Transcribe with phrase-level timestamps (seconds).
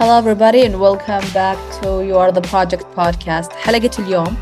[0.00, 3.52] Hello everybody and welcome back to You Are The Project podcast.
[3.52, 4.36] حلقة اليوم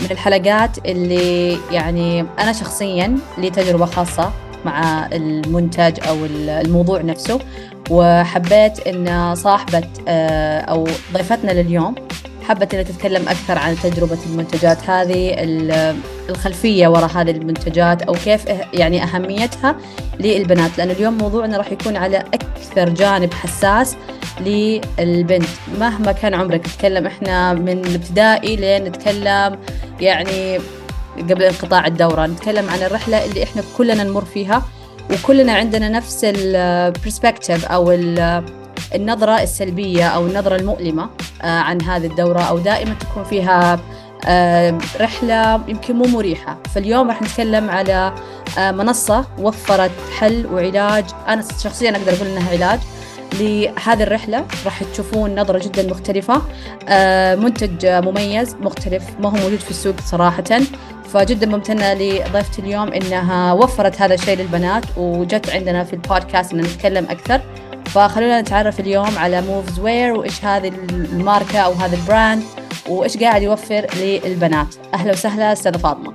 [0.00, 4.32] من الحلقات اللي يعني أنا شخصيا لي تجربة خاصة
[4.64, 7.38] مع المنتج أو الموضوع نفسه
[7.90, 11.94] وحبيت أن صاحبة آه، أو ضيفتنا لليوم
[12.42, 15.34] حبت أنها تتكلم أكثر عن تجربة المنتجات هذه
[16.28, 19.76] الخلفية وراء هذه المنتجات أو كيف يعني أهميتها
[20.20, 20.78] للبنات.
[20.78, 23.96] لأن اليوم موضوعنا راح يكون على أكثر جانب حساس
[24.40, 25.48] للبنت.
[25.80, 29.58] مهما كان عمرك نتكلم إحنا من الابتدائي لين نتكلم
[30.00, 30.58] يعني
[31.18, 32.26] قبل انقطاع الدورة.
[32.26, 34.62] نتكلم عن الرحلة اللي إحنا كلنا نمر فيها
[35.10, 37.92] وكلنا عندنا نفس البرسبكتيف أو
[38.94, 41.10] النظرة السلبية أو النظرة المؤلمة
[41.42, 42.40] آه، عن هذه الدورة.
[42.40, 43.80] أو دائما تكون فيها
[44.26, 46.58] آه، رحلة يمكن مو مريحة.
[46.74, 48.14] فاليوم راح نتكلم على
[48.58, 51.04] آه، منصة وفرت حل وعلاج.
[51.28, 52.80] أنا شخصيا أقدر أقول إنها علاج.
[53.34, 56.42] لهذه الرحلة راح تشوفون نظرة جدا مختلفة.
[57.36, 60.60] منتج مميز مختلف ما هو موجود في السوق صراحة.
[61.12, 67.06] فجدا ممتنة لضيفتي اليوم إنها وفرت هذا الشيء للبنات وجت عندنا في البودكاست إن نتكلم
[67.10, 67.40] أكثر.
[67.84, 72.42] فخلونا نتعرف اليوم على موفز وير وإيش هذه الماركة أو هذا ال brand
[72.88, 74.74] وإيش قاعد يوفر للبنات.
[74.94, 76.12] أهلا وسهلا أستاذة فاطمة.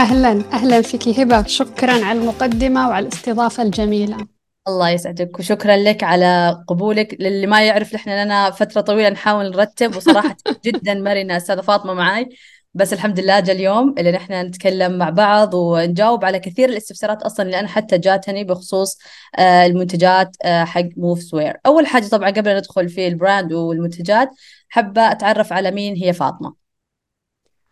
[0.00, 1.46] أهلا أهلا فيك هبة.
[1.46, 4.33] شكرا على المقدمة وعلى الاستضافة الجميلة.
[4.68, 7.16] الله يسعدك وشكرا لك على قبولك.
[7.20, 12.28] للي ما يعرف نحن لنا فترة طويلة نحاول نرتب وصراحة جدا مرنة استاذه فاطمة معي
[12.74, 17.46] بس الحمد لله جاء اليوم اللي نحن نتكلم مع بعض ونجاوب على كثير الاستفسارات أصلا
[17.46, 18.98] اللي أنا حتى جاتني بخصوص
[19.38, 23.52] آه، المنتجات آه، حق موفز وير أول حاجة طبعا قبل أن ندخل في ال brand
[23.52, 24.30] والمنتجات
[24.68, 26.54] حابة أتعرف على مين هي فاطمة؟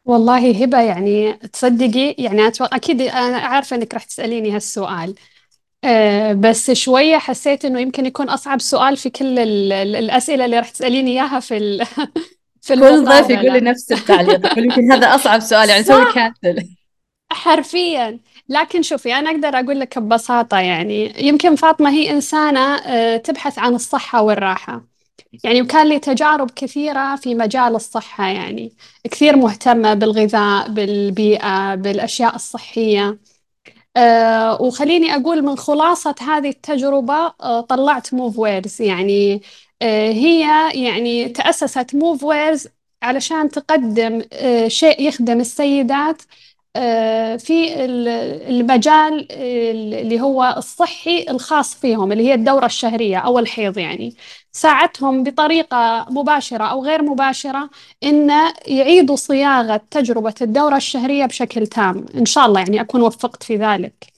[0.04, 5.14] والله هبة يعني تصدقي يعني أكيد أنا عارفه إنك راح تسأليني هالسؤال.
[5.84, 11.10] أه بس شوية حسيت إنه يمكن يكون أصعب سؤال في كل الأسئلة اللي راح تسأليني
[11.10, 11.86] إياها في
[12.62, 14.46] في كل ضيف يقول لي نفس التعليق.
[14.46, 16.68] يقول يمكن هذا أصعب سؤال يعني سوي كانسل
[17.32, 18.20] حرفيا.
[18.48, 23.74] لكن شوفي أنا أقدر أقول لك ببساطة يعني يمكن فاطمة هي إنسانة آه، تبحث عن
[23.74, 24.84] الصحة والراحة.
[25.44, 28.72] يعني وكان لي تجارب كثيرة في مجال الصحة يعني
[29.10, 33.18] كثير مهتمة بالغذاء بالبيئة بالأشياء الصحية.
[33.96, 39.42] أه وخليني أقول من خلاصة هذه التجربة أه طلعت موف ويرز يعني
[39.82, 40.40] آه، هي
[40.84, 42.68] يعني تأسست موف ويرز
[43.02, 46.26] علشان تقدم آه، شيء يخدم السيدات آه،
[47.38, 47.84] في
[48.48, 54.16] المجال اللي هو الصحي الخاص فيهم اللي هي الدورة الشهرية أو الحيض يعني.
[54.52, 57.70] ساعدتهم بطريقة مباشرة أو غير مباشرة
[58.04, 58.30] إن
[58.66, 62.06] يعيدوا صياغة تجربة الدورة الشهرية بشكل تام.
[62.14, 64.12] إن شاء الله يعني أكون وفقت في ذلك.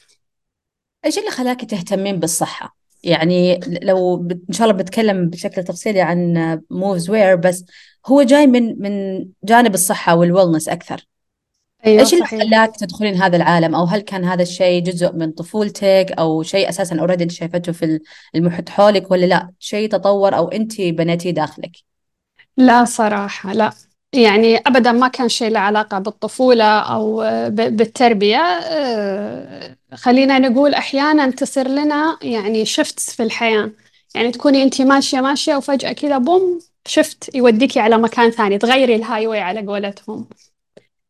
[1.04, 7.10] إيش اللي خلاك تهتمين بالصحة؟ يعني لو إن شاء الله بتكلم بشكل تفصيلي عن Moves
[7.10, 7.64] Wear بس
[8.06, 11.06] هو جاي من من جانب الصحة وال wellness أكثر.
[11.86, 12.40] أيوه إيش اللي صحيح.
[12.40, 16.96] خلاك تدخلين هذا العالم؟ أو هل كان هذا الشيء جزء من طفولتك أو شيء أساسا
[17.00, 18.00] اوريدي أنت شايفته في
[18.34, 21.76] المحيط حولك ولا لا؟ شيء تطور أو أنت بنيتيه داخلك؟
[22.56, 23.72] لا صراحة لا.
[24.12, 27.16] يعني أبدا ما كان شيء له علاقة بالطفولة أو
[27.50, 28.38] بالتربية.
[28.38, 33.70] آه، خلينا نقول أحيانا تصير لنا يعني shifts في الحياة.
[34.14, 39.26] يعني تكوني أنت ماشية ماشية وفجأة كذا boom shift يوديكي على مكان ثاني تغيري ال
[39.26, 40.28] highway على قولتهم.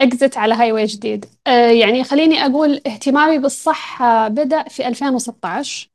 [0.01, 1.25] exit على highway جديد.
[1.47, 5.91] آه، يعني خليني أقول اهتمامي بالصحة بدأ في 2016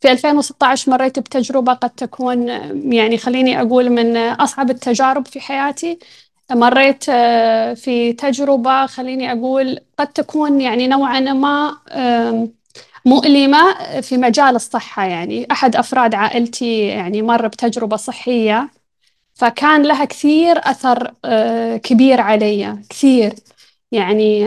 [0.00, 2.48] في 2016 مريت بتجربة قد تكون
[2.92, 5.98] يعني خليني أقول من أصعب التجارب في حياتي.
[6.52, 11.78] مريت آه، في تجربة خليني أقول قد تكون يعني نوعا ما
[13.04, 15.04] مؤلمة في مجال الصحة.
[15.04, 18.70] يعني أحد أفراد عائلتي يعني مر بتجربة صحية.
[19.38, 23.34] فكان لها كثير أثر آه، كبير علي كثير.
[23.92, 24.46] يعني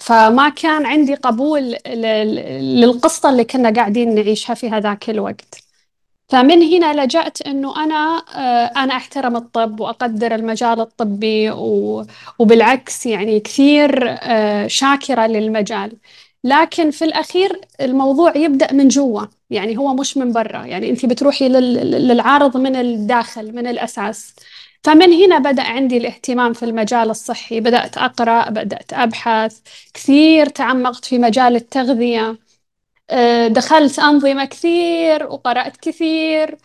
[0.00, 1.76] فما كان عندي قبول
[2.80, 5.64] للقصة اللي كنا قاعدين نعيشها في هذاك الوقت.
[6.28, 11.50] فمن هنا لجأت إنه أنا آه، أنا أحترم الطب وأقدر المجال الطبي
[12.38, 13.90] وبالعكس يعني كثير
[14.22, 15.92] آه، شاكرة للمجال.
[16.44, 21.48] لكن في الأخير الموضوع يبدأ من جوا يعني هو مش من برا يعني انت بتروحي
[21.48, 24.34] للعارض من الداخل من الأساس.
[24.84, 29.60] فمن هنا بدأ عندي الاهتمام في المجال الصحي بدأت أقرأ بدأت أبحث
[29.94, 32.38] كثير تعمقت في مجال التغذية.
[33.10, 36.58] آه، دخلت أنظمة كثير وقرأت كثير.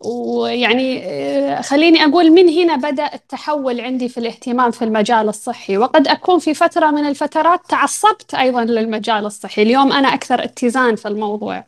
[0.00, 5.76] ويعني آه، خليني أقول من هنا بدأ التحول عندي في الاهتمام في المجال الصحي.
[5.76, 9.62] وقد أكون في فترة من الفترات تعصبت أيضا للمجال الصحي.
[9.62, 11.64] اليوم أنا أكثر اتزان في الموضوع.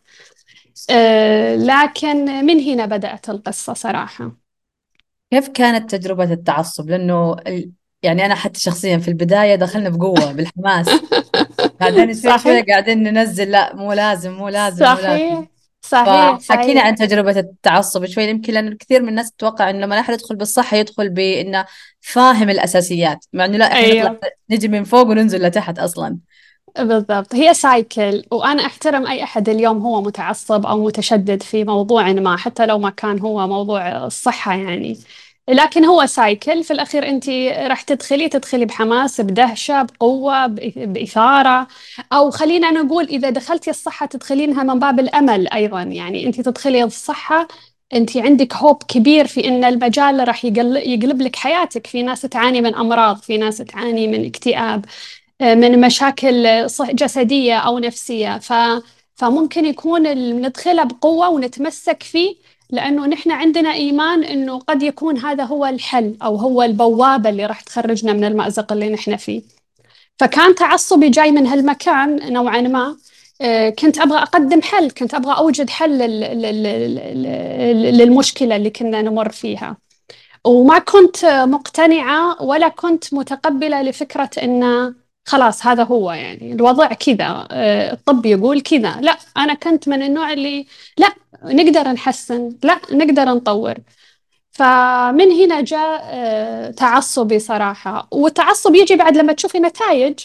[0.91, 4.33] آه، لكن من هنا بدأت القصة صراحة.
[5.31, 7.37] كيف كانت تجربة التعصب؟ لأنه.
[8.03, 10.89] يعني أنا حتى شخصيا في البداية دخلنا بقوة بالحماس.
[11.81, 12.65] بعدين شوي صحيح.
[12.69, 13.51] قاعدين ننزل.
[13.51, 15.47] لا مو لازم مو لازم مو لازم.
[15.83, 16.87] صحيح فحكينا صحيح.
[16.87, 20.77] عن تجربة التعصب شوي يمكن لأن كثير من الناس تتوقع إنه لما أحد يدخل بالصحة
[20.77, 21.67] يدخل بإنه
[22.01, 24.21] فاهم الأساسيات مع إنه لا إحنا نطلع أيوه.
[24.51, 26.19] نجي من فوق وننزل لتحت أصلا.
[26.79, 27.35] بالضبط.
[27.35, 32.67] هي سايكل وأنا أحترم أي أحد اليوم هو متعصب أو متشدد في موضوع ما حتى
[32.67, 34.99] لو ما كان هو موضوع الصحة يعني.
[35.51, 36.65] لكن هو سايكل.
[36.65, 37.29] في الأخير أنت
[37.69, 41.67] راح تدخلي تدخلي بحماس بدهشة بقوة بإ- بإثارة.
[42.13, 45.83] أو خلينا نقول إذا دخلتي الصحة تدخلينها من باب الأمل أيضا.
[45.83, 47.49] يعني أنت تدخلي الصحة
[47.95, 51.87] أنت عندك هوب كبير في أن المجال راح يقل- يقلب لك حياتك.
[51.87, 54.85] في ناس تعاني من أمراض في ناس تعاني من اكتئاب
[55.41, 58.39] من مشاكل صح جسدية أو نفسية.
[58.39, 58.53] ف
[59.15, 60.03] فممكن يكون
[60.41, 62.37] ندخله بقوة ونتمسك فيه
[62.73, 67.61] لأنه نحن عندنا إيمان إنه قد يكون هذا هو الحل أو هو البوابة اللي راح
[67.61, 69.43] تخرجنا من المأزق اللي نحن فيه.
[70.19, 72.97] فكان تعصبي جاي من هالمكان نوعا ما.
[73.41, 76.63] آه، كنت أبغى أقدم حل كنت أبغى أوجد حل لل- لل-
[77.23, 79.77] لل- للمشكلة اللي كنا نمر فيها.
[80.45, 84.95] وما كنت مقتنعة ولا كنت متقبلة لفكرة إنه
[85.27, 86.53] خلاص هذا هو يعني.
[86.53, 87.49] الوضع كذا.
[87.51, 88.99] آه، الطب يقول كذا.
[89.01, 90.67] لا أنا كنت من النوع اللي
[90.99, 91.09] لا
[91.45, 93.75] نقدر نحسن لا نقدر نطور.
[94.53, 98.09] فمن هنا جاء آه، تعصبي صراحة.
[98.11, 100.19] والتعصب يجي بعد لما تشوفي نتائج.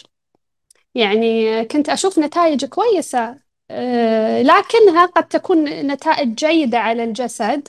[0.94, 3.34] يعني كنت أشوف نتائج كويسة
[3.70, 7.68] آه، لكنها قد تكون نتائج جيدة على الجسد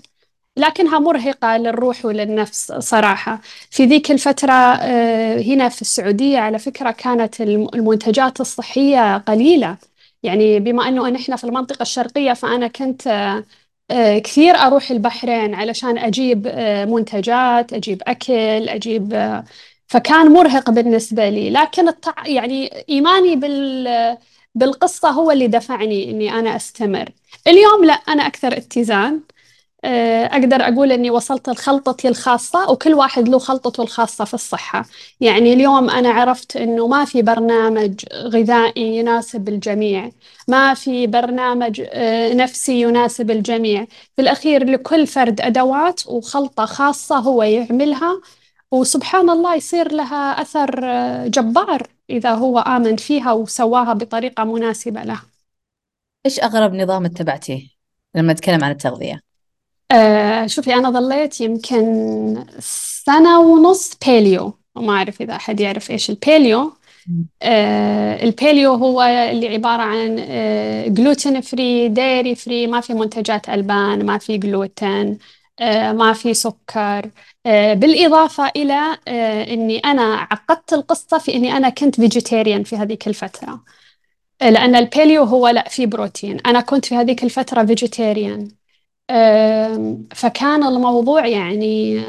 [0.58, 3.42] لكنها مرهقة للروح وللنفس صراحة.
[3.72, 9.78] في ذيك الفترة آه، هنا في السعودية على فكرة كانت الم- المنتجات الصحية قليلة.
[10.24, 13.44] يعني بما أنه نحن في المنطقة الشرقية فأنا كنت آه،
[13.92, 19.14] آه، كثير أروح البحرين علشان أجيب آه، منتجات أجيب أكل أجيب
[19.88, 21.50] فكان مرهق بالنسبة لي.
[21.50, 22.28] لكن التع...
[22.28, 24.18] يعني إيماني بال...
[24.56, 27.10] بالقصة هو اللي دفعني إني أنا أستمر.
[27.48, 29.22] اليوم لا أنا أكثر اتزان.
[29.86, 34.86] أقدر أقول أني وصلت لخلطتي الخاصة وكل واحد له خلطته الخاصة في الصحة.
[35.22, 40.12] يعني اليوم أنا عرفت أنه ما في برنامج غذائي يناسب الجميع
[40.48, 43.86] ما في برنامج آه، نفسي يناسب الجميع.
[44.16, 48.22] في الأخير لكل فرد أدوات وخلطة خاصة هو يعملها
[48.72, 55.22] وسبحان الله يصير لها أثر آه، جبار إذا هو آمن فيها وسواها بطريقة مناسبة له.
[56.26, 57.68] إيش أغرب نظام اتبعتيه
[58.16, 59.27] لما نتكلم عن التغذية؟
[59.92, 61.86] آه شوفي أنا ظليت يمكن
[63.06, 66.74] سنة ونص paleo وما أعرف إذا أحد يعرف إيش ال paleo
[67.08, 67.26] مم.
[67.42, 73.50] آه ال paleo هو اللي عبارة عن آه gluten free dairy free ما في منتجات
[73.50, 75.18] ألبان ما في جلوتين
[75.60, 77.12] آه ما في سكر.
[77.46, 83.08] آه بالإضافة إلى آه إني أنا عقدت القصة في إني أنا كنت vegetarian في هذيك
[83.08, 83.64] الفترة.
[84.42, 86.40] لأن ال paleo هو لا فيه بروتين.
[86.46, 88.57] أنا كنت في هذيك الفترة vegetarian
[90.16, 92.02] فكان الموضوع يعني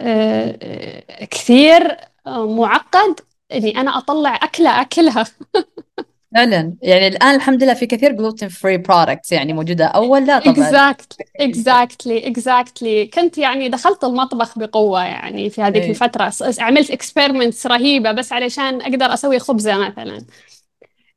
[0.00, 0.56] آه،
[1.30, 3.20] كثير آه، معقد
[3.52, 5.24] إني أنا أطلع أكلة أكلها.
[6.34, 6.74] فعلا.
[6.82, 9.84] يعني الآن الحمد لله في كثير gluten free products يعني موجودة.
[9.86, 10.92] أول لا طبعا.
[10.92, 13.14] Exactly exactly exactly.
[13.14, 15.90] كنت يعني دخلت المطبخ بقوة يعني في هذيك إيه.
[15.90, 16.30] الفترة.
[16.30, 20.24] س- عملت experiments رهيبة بس علشان أقدر أسوي خبزة مثلا.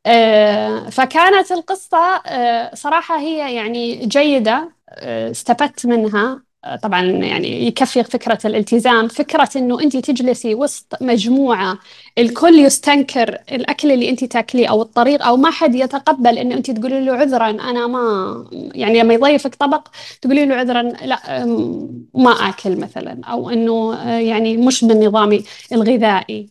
[0.05, 4.51] آه، فكانت القصة آه، صراحة هي يعني جيدة.
[4.82, 4.82] آه،
[5.31, 6.43] استفدت منها.
[6.83, 11.79] طبعا يعني يكفي فكرة الالتزام فكرة إنه انت تجلسي وسط مجموعة
[12.17, 17.05] الكل يستنكر الأكل اللي انت تاكليه أو الطريق أو ما حد يتقبل إنه انت تقولي
[17.05, 19.88] له عذرا أنا ما يعني لما يضيفك طبق
[20.21, 21.45] تقولي له عذرا لا
[22.13, 23.21] ما آكل مثلا
[23.53, 26.50] إنه آه، يعني مش من نظامي الغذائي.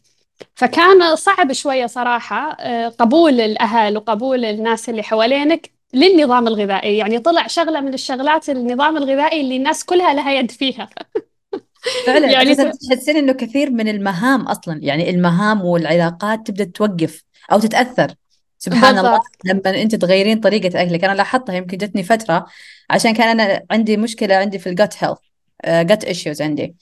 [0.54, 2.52] فكان صعب شوية صراحة
[2.88, 9.40] قبول الأهل وقبول الناس اللي حوالينك للنظام الغذائي يعني طلع شغلة من الشغلات النظام الغذائي
[9.40, 10.88] اللي الناس كلها لها يد فيها.
[12.06, 18.14] فعلا يعني تحسين إنه كثير من المهام أصلا يعني المهام والعلاقات تبدأ توقف أو تتأثر.
[18.58, 19.26] سبحان الله بالضبط.
[19.44, 21.04] لما أنت تغيرين طريقة أكلك.
[21.04, 22.46] أنا لاحظتها يمكن جتني فترة
[22.90, 25.18] عشان كان أنا عندي مشكلة عندي في ال gut health
[25.66, 26.74] gut issues عندي.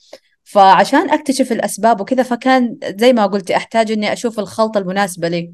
[0.43, 5.51] فعشان أكتشف الأسباب وكذا فكان زي ما قلتي أحتاج إني أشوف الخلطة المناسبة لي.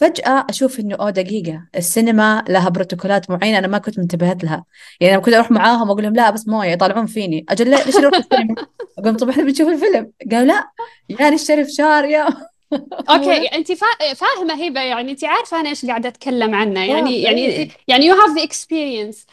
[0.00, 4.64] فجأة أشوف إنه أوه دقيقة السينما لها بروتوكولات معينة أنا ما كنت منتبهة لها.
[5.00, 7.44] يعني لما كنت أروح معاهم أقول لهم لا بس موية يطالعون فيني.
[7.48, 8.54] أجل ليه- ليش نروح السينما؟
[8.98, 10.12] أقول طب إحنا بنشوف الفيلم.
[10.30, 10.70] قالوا لا
[11.08, 12.28] يا نشتري فشار يا.
[12.72, 13.86] لا أوكي انت فا...
[14.14, 17.68] فاهمة هبه يعني انت عارفة أنا إيش قاعدة أتكلم عنه آه يعني يعني إيه.
[17.88, 19.26] يعني you have the experience.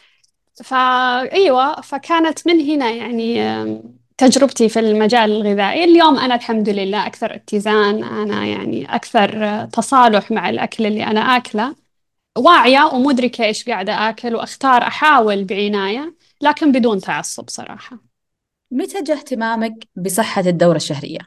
[0.64, 3.40] فايوه فكانت من هنا يعني
[4.20, 5.84] تجربتي في المجال الغذائي.
[5.84, 11.76] اليوم أنا الحمد لله أكثر اتزان أنا يعني أكثر تصالح مع الأكل اللي أنا آكله.
[12.38, 17.98] واعية ومدركة إيش قاعدة آكل وأختار أحاول بعناية لكن بدون تعصب صراحة.
[18.70, 21.20] متى جاء اهتمامك بصحة الدورة الشهرية؟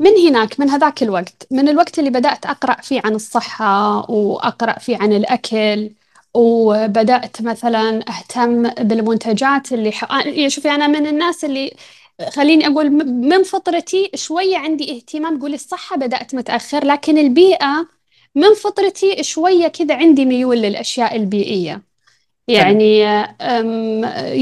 [0.00, 1.46] من هناك من هذاك الوقت.
[1.50, 5.90] من الوقت اللي بدأت أقرأ فيه عن الصحة وأقرأ فيه عن الأكل
[6.34, 10.12] وبدأت مثلا أهتم بالمنتجات اللي ح...
[10.26, 11.74] يعني شوفي أنا من الناس اللي
[12.28, 17.88] خليني أقول من فطرتي شوية عندي اهتمام قولي الصحة بدأت متأخر لكن البيئة
[18.34, 21.82] من فطرتي شوية كذا عندي ميول للأشياء البيئية.
[22.48, 22.98] يعني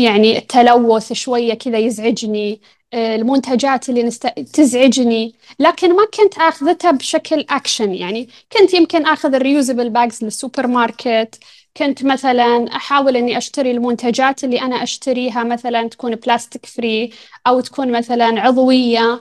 [0.05, 2.61] يعني التلوث شوية كذا يزعجني
[2.93, 4.27] آه، المنتجات اللي نست...
[4.27, 10.67] تزعجني لكن ما كنت آخذتها بشكل اكشن يعني كنت يمكن آخذ ال reusable bags للسوبر
[10.67, 11.39] ماركت
[11.79, 17.11] كنت مثلا أحاول إني أشتري المنتجات اللي أنا أشتريها مثلا تكون plastic free
[17.47, 19.21] أو تكون مثلا عضوية.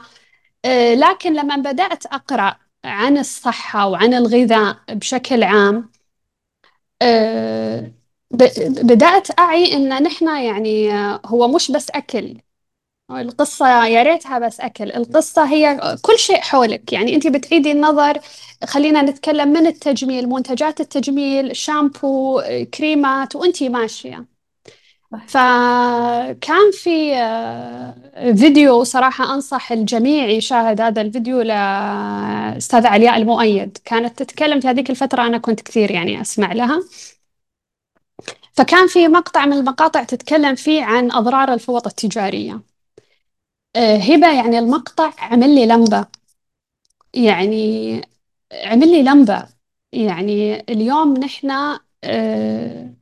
[0.66, 5.92] آه، لكن لما بدأت أقرأ عن الصحة وعن الغذاء بشكل عام
[7.02, 7.92] آه،
[8.84, 10.92] بدأت أعي إن نحن يعني
[11.26, 12.38] هو مش بس أكل.
[13.12, 14.92] القصة يا ريتها بس أكل.
[14.92, 16.94] القصة هي كل شيء حولك.
[16.94, 18.20] يعني أنت بتعيدي النظر.
[18.68, 22.42] خلينا نتكلم من التجميل منتجات التجميل شامبو
[22.74, 24.26] كريمات وأنت ماشية.
[25.28, 33.78] فكان في آه، فيديو صراحة أنصح الجميع يشاهد هذا الفيديو لأستاذة علياء المؤيد.
[33.86, 36.82] كانت تتكلم في هذيك الفترة أنا كنت كثير يعني أسمع لها.
[38.54, 42.54] فكان في مقطع من المقاطع تتكلم فيه عن أضرار الفوط التجارية.
[42.54, 42.77] آه،
[43.80, 46.06] هبة يعني المقطع عمل لي لمبة.
[47.14, 48.02] يعني
[48.54, 49.48] عمل لي لمبة.
[49.92, 51.52] يعني اليوم نحن
[52.04, 52.94] آه،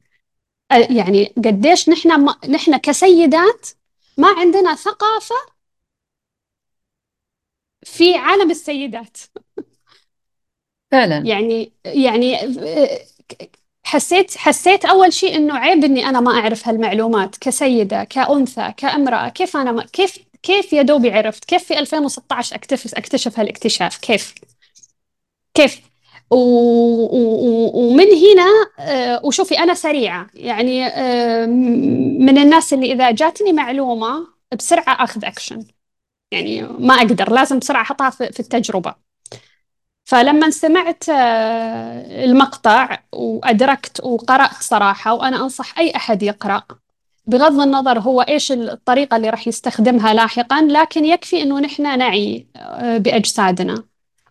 [0.71, 3.67] آه، يعني قديش نحن نحن كسيدات
[4.17, 5.35] ما عندنا ثقافة
[7.85, 9.17] في عالم السيدات.
[10.91, 11.17] فعلا.
[11.19, 12.37] يعني يعني
[13.83, 19.57] حسيت حسيت أول شيء إنه عيب إني أنا ما أعرف هالمعلومات كسيدة كأنثى كأمرأة كيف
[19.57, 24.35] أنا ما كيف كيف يا دوبي عرفت؟ كيف في 2016 اكتشف أكتشف هالاكتشاف؟ كيف؟
[25.53, 25.81] كيف؟
[26.31, 26.35] و...
[26.35, 27.71] و...
[27.73, 28.45] ومن هنا
[28.79, 30.27] آه، وشوفي أنا سريعة.
[30.33, 35.65] يعني آه، من الناس اللي إذا جاتني معلومة بسرعة أخذ اكشن
[36.31, 38.95] يعني ما أقدر لازم بسرعة أحطها في التجربة.
[40.05, 46.63] فلما سمعت آه، المقطع وأدركت وقرأت صراحة وأنا أنصح أي أحد يقرأ
[47.27, 52.97] بغض النظر هو إيش الطريقة اللي راح يستخدمها لاحقا لكن يكفي إنه نحن نعي آه،
[52.97, 53.83] بأجسادنا.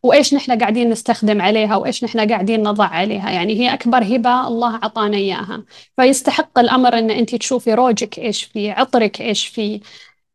[0.02, 3.30] وإيش نحن قاعدين نستخدم عليها وإيش نحن قاعدين نضع عليها.
[3.30, 5.64] يعني هي أكبر هبة الله أعطانا إياها.
[5.96, 9.80] فيستحق الأمر إن أنت تشوفي روجك إيش فيه عطرك إيش فيه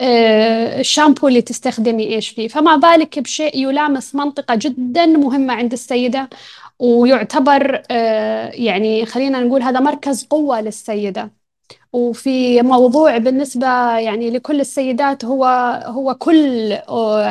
[0.01, 2.47] آه، الشامبو اللي تستخدمي إيش فيه.
[2.47, 6.29] فما بالك بشيء يلامس منطقة جدا مهمة عند السيدة
[6.79, 11.38] ويعتبر آه، يعني خلينا نقول هذا مركز قوة للسيدة.
[11.93, 15.45] وفي موضوع بالنسبة يعني لكل السيدات هو
[15.85, 16.73] هو كل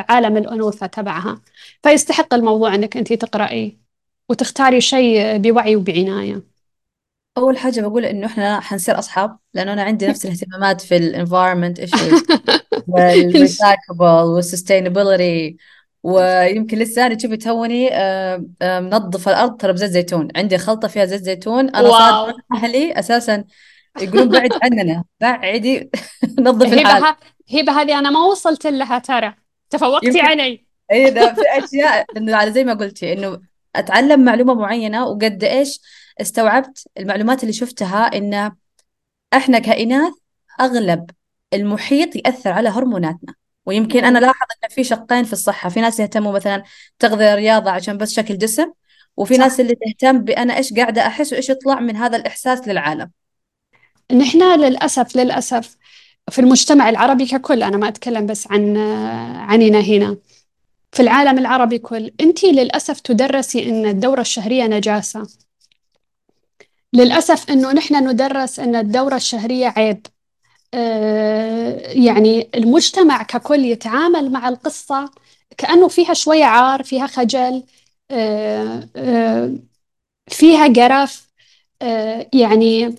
[0.08, 1.40] عالم الأنوثة تبعها.
[1.82, 3.78] فيستحق الموضوع أنك أنت تقرأي
[4.28, 6.42] وتختاري شيء بوعي وبعناية.
[7.38, 11.78] أول حاجة بقول إنه إحنا حنصير أصحاب لأنه أنا عندي نفس الاهتمامات في ال environment
[11.78, 12.22] issues
[14.00, 15.56] وال sustainability
[16.02, 20.28] ويمكن لسه تشوفي توني آه، آه، منظفة الأرض ترى بزيت زيتون.
[20.36, 21.68] عندي خلطة فيها زيت زيتون.
[21.68, 23.44] أنا صار أهلي أساسا
[24.02, 25.04] يقولون بعد عننا.
[25.20, 25.90] بعدي
[26.40, 27.16] نظف الحال.
[27.54, 29.34] هبه هذه أنا ما وصلت لها ترى.
[29.70, 30.66] تفوقتي علي.
[30.92, 33.40] اي ده في أشياء إنه على زي ما قلتي إنه
[33.76, 35.80] أتعلم معلومة معينة وقد إيش
[36.20, 38.52] استوعبت المعلومات اللي شفتها إن
[39.32, 40.12] إحنا كائنات
[40.60, 41.10] أغلب
[41.54, 43.34] المحيط يأثر على هرموناتنا.
[43.66, 45.68] ويمكن أنا لاحظ إن في شقين في الصحة.
[45.68, 46.62] في ناس يهتموا مثلا
[46.98, 48.72] تغذية رياضة عشان بس شكل جسم
[49.16, 49.40] وفي صح.
[49.40, 53.10] ناس اللي تهتم بأنا إيش قاعدة أحس وإيش يطلع من هذا الإحساس للعالم.
[54.12, 55.76] نحن للأسف للأسف
[56.30, 58.76] في المجتمع العربي ككل أنا ما أتكلم بس عن
[59.36, 60.16] عننا هنا.
[60.92, 62.12] في العالم العربي كل.
[62.20, 65.26] أنت للأسف تدرسي أن الدورة الشهرية نجاسة.
[66.92, 70.06] للأسف أنه نحن ندرس أن الدورة الشهرية عيب.
[70.74, 75.10] آه، يعني المجتمع ككل يتعامل مع القصة
[75.58, 77.62] كأنه فيها شوية عار فيها خجل
[78.10, 79.54] آه، آه،
[80.28, 81.28] فيها قرف
[82.34, 82.94] يعني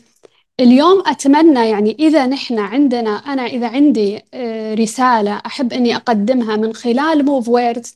[0.60, 6.74] اليوم أتمنى يعني إذا نحن عندنا أنا إذا عندي آه، رسالة أحب إني أقدمها من
[6.74, 7.96] خلال موف ويردز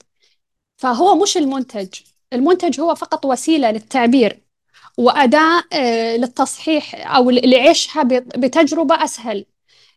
[0.78, 1.90] فهو مش المنتج.
[2.34, 4.40] المنتج هو فقط وسيلة للتعبير
[4.98, 9.46] وأداة آه، للتصحيح أو لعيشها بتجربة أسهل.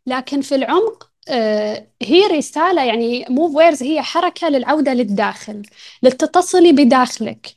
[0.07, 5.63] لكن في العمق آه، هي رسالة يعني موف ويرز هي حركة للعودة للداخل
[6.03, 7.55] للتصل بداخلك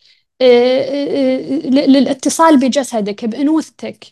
[1.72, 4.06] للاتصال بجسدك بأنوثتك.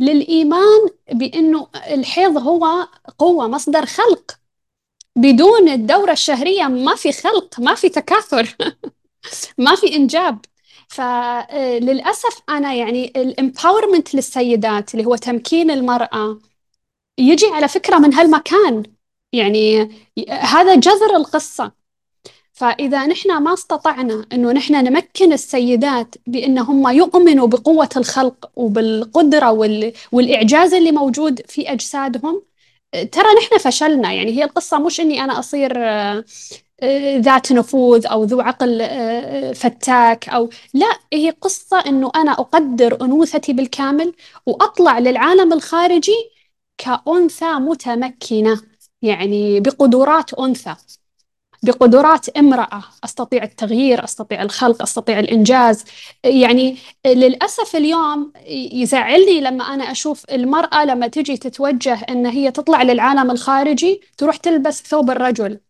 [0.00, 2.88] للإيمان بأنه الحيض هو
[3.18, 4.40] قوة مصدر خلق.
[5.16, 8.56] بدون الدورة الشهرية ما في خلق ما في تكاثر
[9.58, 10.38] ما في إنجاب.
[10.88, 16.38] فللأسف أنا يعني الامباورمنت للسيدات اللي هو تمكين المرأة
[17.18, 18.82] يجي على فكرة من هالمكان.
[19.32, 19.80] يعني
[20.30, 21.72] هذا جذر القصة.
[22.60, 29.92] فإذا نحن ما استطعنا أنه نحن نمكن السيدات بأن هم يؤمنوا بقوة الخلق وبالقدرة وال...
[30.12, 32.42] والإعجاز اللي موجود في أجسادهم
[32.92, 34.12] ترى نحن فشلنا.
[34.12, 36.24] يعني هي القصة مش أني أنا أصير آه،
[37.18, 43.52] ذات نفوذ أو ذو عقل آه، فتاك أو لا هي قصة أنه أنا أقدر أنوثتي
[43.52, 44.14] بالكامل
[44.46, 46.30] وأطلع للعالم الخارجي
[46.78, 48.60] كأنثى متمكنة
[49.02, 50.76] يعني بقدرات أنثى.
[51.62, 52.82] بقدرات امرأة.
[53.04, 55.84] أستطيع التغيير أستطيع الخلق أستطيع الإنجاز.
[56.24, 56.76] يعني
[57.06, 58.32] للأسف اليوم
[58.72, 64.82] يزعلني لما أنا أشوف المرأة لما تجي تتوجه أن هي تطلع للعالم الخارجي تروح تلبس
[64.82, 65.60] ثوب الرجل.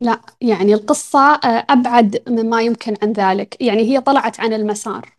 [0.00, 3.56] لا يعني القصة أبعد مما يمكن عن ذلك.
[3.60, 5.14] يعني هي طلعت عن المسار.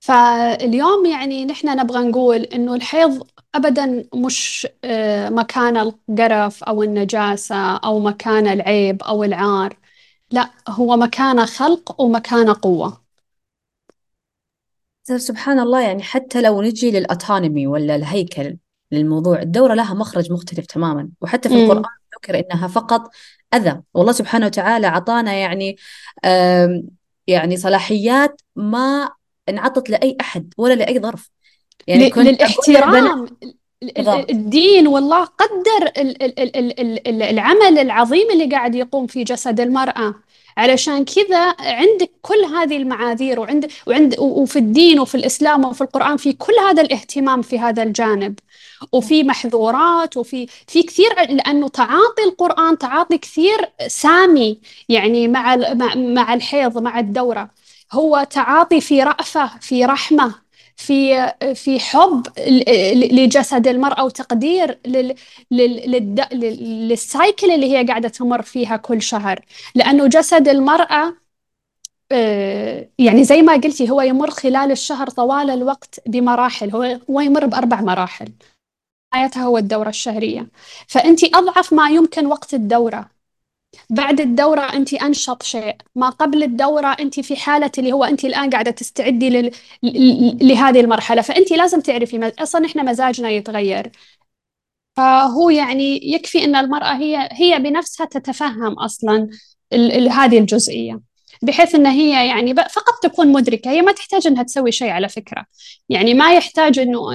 [0.00, 8.00] فاليوم يعني نحن نبغى نقول إنه الحيض أبدا مش آه، مكان القرف أو النجاسة أو
[8.00, 9.76] مكان العيب أو العار.
[10.30, 13.06] لا هو مكان خلق ومكان قوة.
[15.16, 18.56] سبحان الله يعني حتى لو نجي للأوتونومي ولا الهيكل
[18.92, 21.08] للموضوع الدورة لها مخرج مختلف تماما.
[21.20, 21.84] وحتى في القرآن
[22.16, 23.10] ذكر إنها فقط
[23.54, 23.82] أذى.
[23.94, 25.76] والله سبحانه وتعالى عطانا يعني
[27.26, 29.10] يعني صلاحيات ما
[29.48, 31.30] انعطت لأي أحد ولا لأي ظرف.
[31.86, 33.26] يعني كنت للاحترام.
[34.30, 35.92] الدين والله قدر
[37.06, 40.14] العمل العظيم اللي قاعد يقوم في جسد المرأة.
[40.56, 46.32] علشان كذا عندك كل هذه المعاذير وعند وعند وفي الدين وفي الإسلام وفي القرآن في
[46.32, 48.38] كل هذا الاهتمام في هذا الجانب.
[48.92, 55.56] وفي محظورات وفي في كثير لأنه تعاطي القرآن تعاطي كثير سامي يعني مع
[55.96, 57.50] مع الحيض مع الدورة.
[57.92, 60.45] هو تعاطي في رأفة في رحمة.
[60.76, 62.26] في في حب
[63.12, 64.78] لجسد المرأة وتقدير
[66.32, 69.40] للسايكل اللي هي قاعدة تمر فيها كل شهر.
[69.74, 71.14] لأنه جسد المرأة
[72.12, 76.70] آه، يعني زي ما قلتي هو يمر خلال الشهر طوال الوقت بمراحل.
[76.70, 78.32] هو هو يمر بأربع مراحل.
[79.14, 80.48] بدايتها هو الدورة الشهرية.
[80.88, 83.10] فأنت أضعف ما يمكن وقت الدورة.
[83.90, 85.76] بعد الدورة أنت أنشط شيء.
[85.94, 89.50] ما قبل الدورة أنت في حالة اللي هو أنت الآن قاعدة تستعدي لل...
[90.42, 91.22] لهذه المرحلة.
[91.22, 93.90] فأنت لازم تعرفي أصلا إحنا مزاجنا يتغير.
[94.96, 99.28] فهو يعني يكفي أن المرأة هي هي بنفسها تتفهم أصلا
[99.72, 99.92] ال...
[99.92, 100.08] ال...
[100.08, 101.00] هذه الجزئية.
[101.42, 103.70] بحيث أن هي يعني فقط تكون مدركة.
[103.70, 105.44] هي ما تحتاج أنها تسوي شيء على فكرة.
[105.88, 107.12] يعني ما يحتاج انه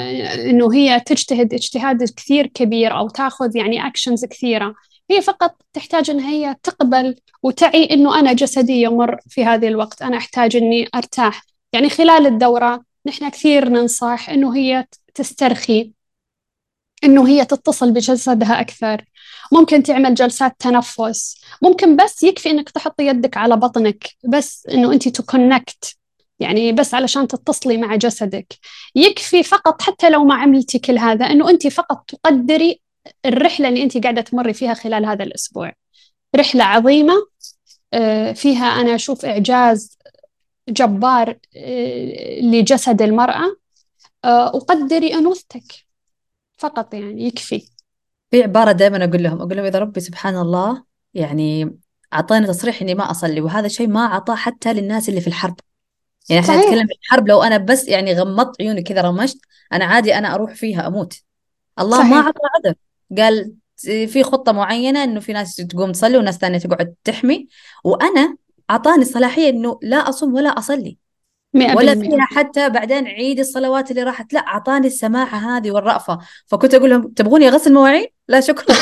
[0.50, 4.74] إنه هي تجتهد اجتهاد كثير كبير أو تاخذ يعني actions كثيرة.
[5.12, 10.18] هي فقط تحتاج إن هي تقبل وتعي إنه أنا جسدي يمر في هذه الوقت أنا
[10.18, 11.44] أحتاج إني أرتاح.
[11.74, 15.92] يعني خلال الدورة نحن كثير ننصح إنه هي تسترخي
[17.04, 19.06] إنه هي تتصل بجسدها أكثر.
[19.52, 21.42] ممكن تعمل جلسات تنفس.
[21.62, 25.98] ممكن بس يكفي إنك تحطي يدك على بطنك بس إنه أنت to connect
[26.40, 28.54] يعني بس علشان تتصلي مع جسدك.
[28.96, 32.82] يكفي فقط حتى لو ما عملتي كل هذا إنه أنت فقط تقدري
[33.26, 35.72] الرحلة اللي أنت قاعدة تمري فيها خلال هذا الأسبوع.
[36.36, 37.14] رحلة عظيمة
[37.94, 39.98] آه، فيها أنا أشوف إعجاز
[40.70, 43.58] جبار آه، لجسد المرأة
[44.26, 45.64] آه، وقدري أنوثتك
[46.58, 47.70] فقط يعني يكفي.
[48.32, 50.84] في عبارة دائما أقول لهم أقول لهم إذا ربي سبحان الله
[51.14, 51.78] يعني
[52.14, 55.56] أعطاني تصريح إني ما أصلي وهذا شيء ما أعطاه حتى للناس اللي في الحرب.
[56.30, 59.38] يعني إحنا نتكلم في الحرب لو أنا بس يعني غمضت عيوني كذا رمشت
[59.74, 61.14] أنا عادي أنا أروح فيها أموت.
[61.80, 62.10] الله صحيح.
[62.10, 62.76] ما أعطى عذر.
[63.18, 63.54] قال
[63.86, 67.48] في خطة معينة إنه في ناس تقوم تصلي وناس ثانية تقعد تحمي
[67.84, 68.36] وأنا
[68.70, 70.98] أعطاني الصلاحية إنه لا أصوم ولا أصلي.
[71.54, 74.34] ولا فيها حتى بعدين عيد الصلوات اللي راحت.
[74.34, 76.20] لا أعطاني السماحة هذه والرأفة.
[76.48, 78.76] فكنت أقول لهم تبغوني أغسل مواعين؟ لا شكرا.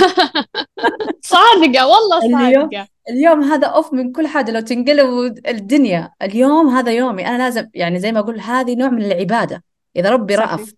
[1.22, 2.48] صادقة والله صادقة.
[2.48, 2.70] اليوم,
[3.10, 4.52] اليوم هذا أوف من كل حاجة.
[4.52, 7.28] لو تنقلب الدنيا اليوم هذا يومي.
[7.28, 9.64] أنا لازم يعني زي ما أقول هذه نوع من العبادة.
[9.96, 10.36] إذا ربي.
[10.36, 10.74] رأف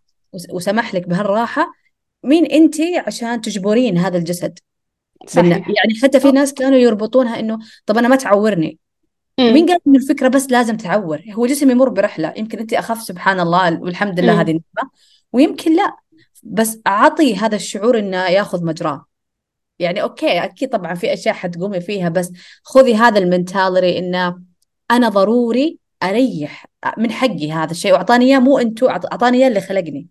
[0.54, 1.81] وسمح لك بهالراحة
[2.24, 4.60] مين انت عشان تجبرين هذا الجسد؟
[5.28, 5.48] صحيح.
[5.58, 8.78] يعني حتى في ناس كانوا يربطونها إنه طب أنا ما تعورني.
[9.40, 9.54] مم.
[9.54, 12.34] مين قال إنه الفكرة بس لازم تعور؟ هو جسم يمر برحلة.
[12.38, 14.40] يمكن أنت أخف سبحان الله والحمد لله مم.
[14.40, 14.92] هذه النعمة.
[15.34, 15.96] ويمكن لا.
[16.44, 19.06] بس أعطي هذا الشعور إنه يأخذ مجراه.
[19.80, 22.32] يعني أوكي أكيد طبعا في أشياء حتقومي فيها بس
[22.64, 24.40] خذي هذا ال mentality إنه
[24.92, 26.66] أنا ضروري أريح
[26.98, 27.94] من حقي هذا الشيء.
[27.94, 30.08] وأعطاني إياه مو أنتو أعطاني إياه اللي خلقني.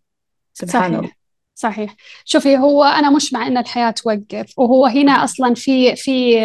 [0.53, 0.99] سبحان صحيح.
[0.99, 1.20] الله.
[1.61, 1.97] صحيح.
[2.25, 6.41] شوفي هو أنا مش مع أن الحياة توقف وهو هنا أصلا في في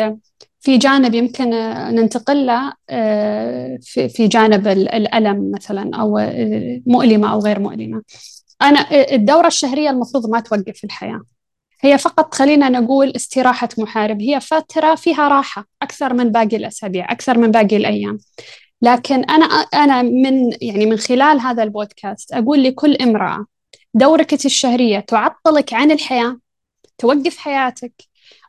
[0.59, 1.49] في جانب يمكن
[1.95, 8.01] ننتقل له آه، في في جانب الألم مثلا أو آه، مؤلمة أو غير مؤلمة.
[8.61, 11.21] أنا آه، الدورة الشهرية المفروض ما توقف في الحياة.
[11.81, 14.21] هي فقط خلينا نقول استراحة محارب.
[14.21, 18.17] هي فترة فيها راحة أكثر من باقي الأسابيع أكثر من باقي الأيام.
[18.81, 23.45] لكن أنا أنا من يعني من خلال هذا البودكاست أقول لكل امرأة
[23.95, 26.39] دورك الشهرية تعطلك عن الحياة
[26.97, 27.93] توقف حياتك.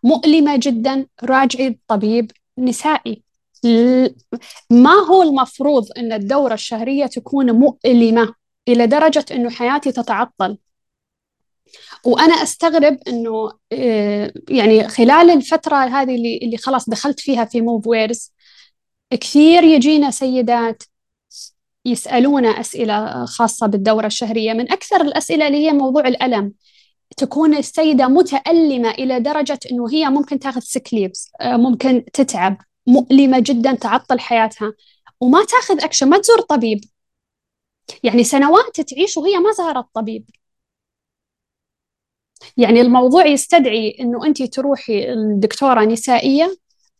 [0.04, 3.22] مؤلمة جدا راجعي طبيب نسائي.
[4.70, 8.34] ما هو المفروض أن الدورة الشهرية تكون مؤلمة
[8.68, 10.58] إلى درجة أنه حياتي تتعطل؟
[12.04, 17.86] وأنا أستغرب أنه آه، يعني خلال الفترة هذه اللي, اللي خلاص دخلت فيها في Moves
[17.86, 18.32] Wear
[19.10, 20.82] كثير يجينا سيدات
[21.86, 24.52] يسألونا أسئلة خاصة بالدورة الشهرية.
[24.52, 26.52] من أكثر الأسئلة اللي هي موضوع الألم
[27.16, 33.38] تكون السيدة متألمة إلى درجة أنه هي ممكن تاخذ sick leaves آه، ممكن تتعب مؤلمة
[33.40, 34.72] جدا تعطل حياتها
[35.20, 36.80] وما تاخذ أكشن ما تزور طبيب.
[38.02, 40.24] يعني سنوات تعيش وهي ما زارت طبيب.
[42.56, 46.56] يعني الموضوع يستدعي أنه أنت تروحي الدكتورة نسائية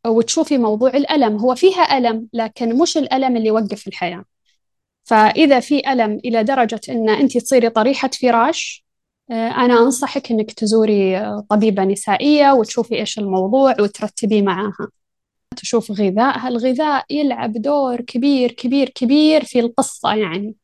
[0.07, 1.37] وتشوفي موضوع الألم.
[1.37, 4.25] هو فيها ألم لكن مش الألم اللي يوقف الحياة.
[5.07, 8.87] فإذا في ألم إلى درجة أن أنت تصيري طريحة فراش
[9.31, 14.89] آه، أنا أنصحك أنك تزوري طبيبة نسائية وتشوفي إيش الموضوع وترتبي معاها.
[15.57, 20.55] تشوف غذائها الغذاء يلعب دور كبير كبير كبير في القصة يعني.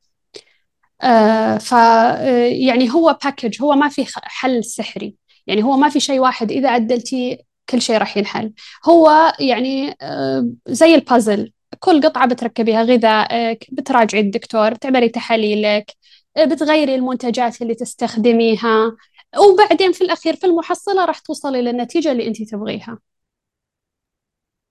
[1.03, 5.17] آه ف آه، يعني هو باكج هو ما في حل سحري.
[5.47, 7.39] يعني هو ما في شيء واحد إذا عدلتي
[7.71, 8.53] كل شيء راح ينحل.
[8.89, 15.97] هو يعني آه زي البازل كل قطعة بتركبيها غذائك بتراجعي الدكتور بتعملي تحاليلك
[16.39, 18.97] بتغيري المنتجات اللي تستخدميها.
[19.39, 22.99] وبعدين في الأخير في المحصلة راح توصلي للنتيجة اللي أنت تبغيها.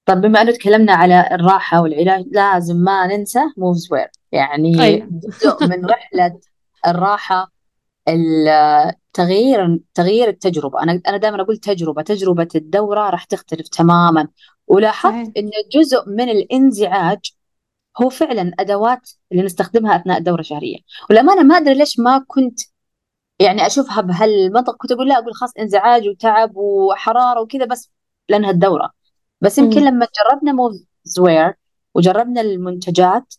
[0.05, 5.07] طب بما أنه تكلمنا على الراحة والعلاج لازم ما ننسى موفز وير يعني أيوة.
[5.11, 6.39] جزء من رحلة
[6.87, 7.51] الراحة
[8.07, 10.83] التغيير تغيير التجربة.
[10.83, 14.27] أنا أنا دائما أقول تجربة تجربة الدورة راح تختلف تماما.
[14.71, 17.19] ولاحظت أن جزء من الانزعاج
[18.01, 20.77] هو فعلا أدوات اللي نستخدمها أثناء الدورة الشهرية.
[21.09, 22.59] والامانه ما أدري ليش ما كنت
[23.39, 24.75] يعني أشوفها بهالمنطق.
[24.77, 27.89] كنت أقول لا أقول خاص انزعاج وتعب وحرارة وكذا بس
[28.29, 28.91] لأنها الدورة.
[29.41, 31.53] بس يمكن لما جربنا Moves Wear
[31.93, 33.33] وجربنا المنتجات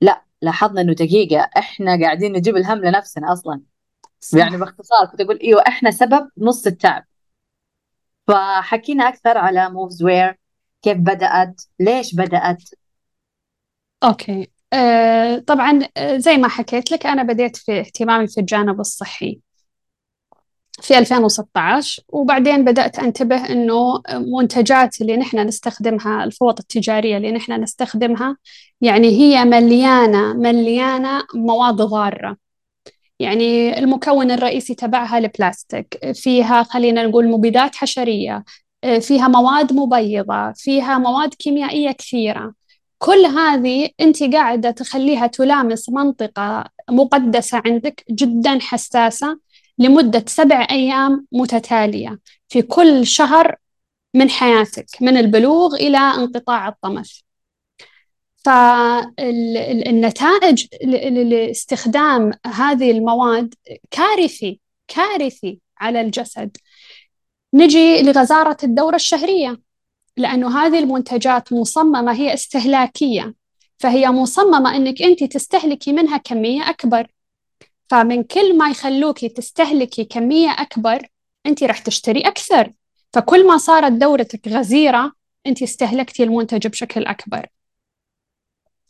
[0.00, 3.60] لا لاحظنا إنه دقيقة إحنا قاعدين نجيب الهم لنفسنا أصلا.
[4.20, 4.38] صح.
[4.38, 7.04] يعني باختصار كنت أقول إيوه إحنا سبب نص التعب.
[8.26, 10.38] فحكينا أكثر على Moves Wear
[10.82, 12.62] كيف بدأت؟ ليش بدأت؟
[14.04, 14.50] أوكي.
[14.72, 19.40] آه طبعا آه، زي ما حكيت لك أنا بديت في اهتمامي في الجانب الصحي
[20.82, 28.36] في 2016 وبعدين بدأت أنتبه إنه منتجات اللي نحن نستخدمها الفوط التجارية اللي نحن نستخدمها
[28.80, 32.36] يعني هي مليانة مليانة مواد ضارة
[33.20, 36.12] يعني المكون الرئيسي تبعها البلاستيك.
[36.14, 38.44] فيها خلينا نقول مبيدات حشرية
[39.00, 42.54] فيها مواد مبيضة فيها مواد كيميائية كثيرة.
[42.98, 49.38] كل هذه أنت قاعدة تخليها تلامس منطقة مقدسة عندك جدا حساسة
[49.78, 53.56] لمدة سبع أيام متتالية في كل شهر
[54.14, 57.10] من حياتك من البلوغ إلى انقطاع الطمث
[59.68, 63.54] فالنتائج لاستخدام هذه المواد
[63.90, 66.56] كارثي كارثي على الجسد.
[67.54, 69.60] نجي لغزارة الدورة الشهرية
[70.16, 73.34] لأنه هذه المنتجات مصممة هي استهلاكية.
[73.78, 77.06] فهي مصممة أنك أنت تستهلكي منها كمية أكبر.
[77.90, 81.08] فمن كل ما يخلوكي تستهلكي كمية أكبر
[81.46, 82.72] أنت راح تشتري أكثر.
[83.12, 85.12] فكل ما صارت دورتك غزيرة
[85.46, 87.46] أنت استهلكتي المنتج بشكل أكبر.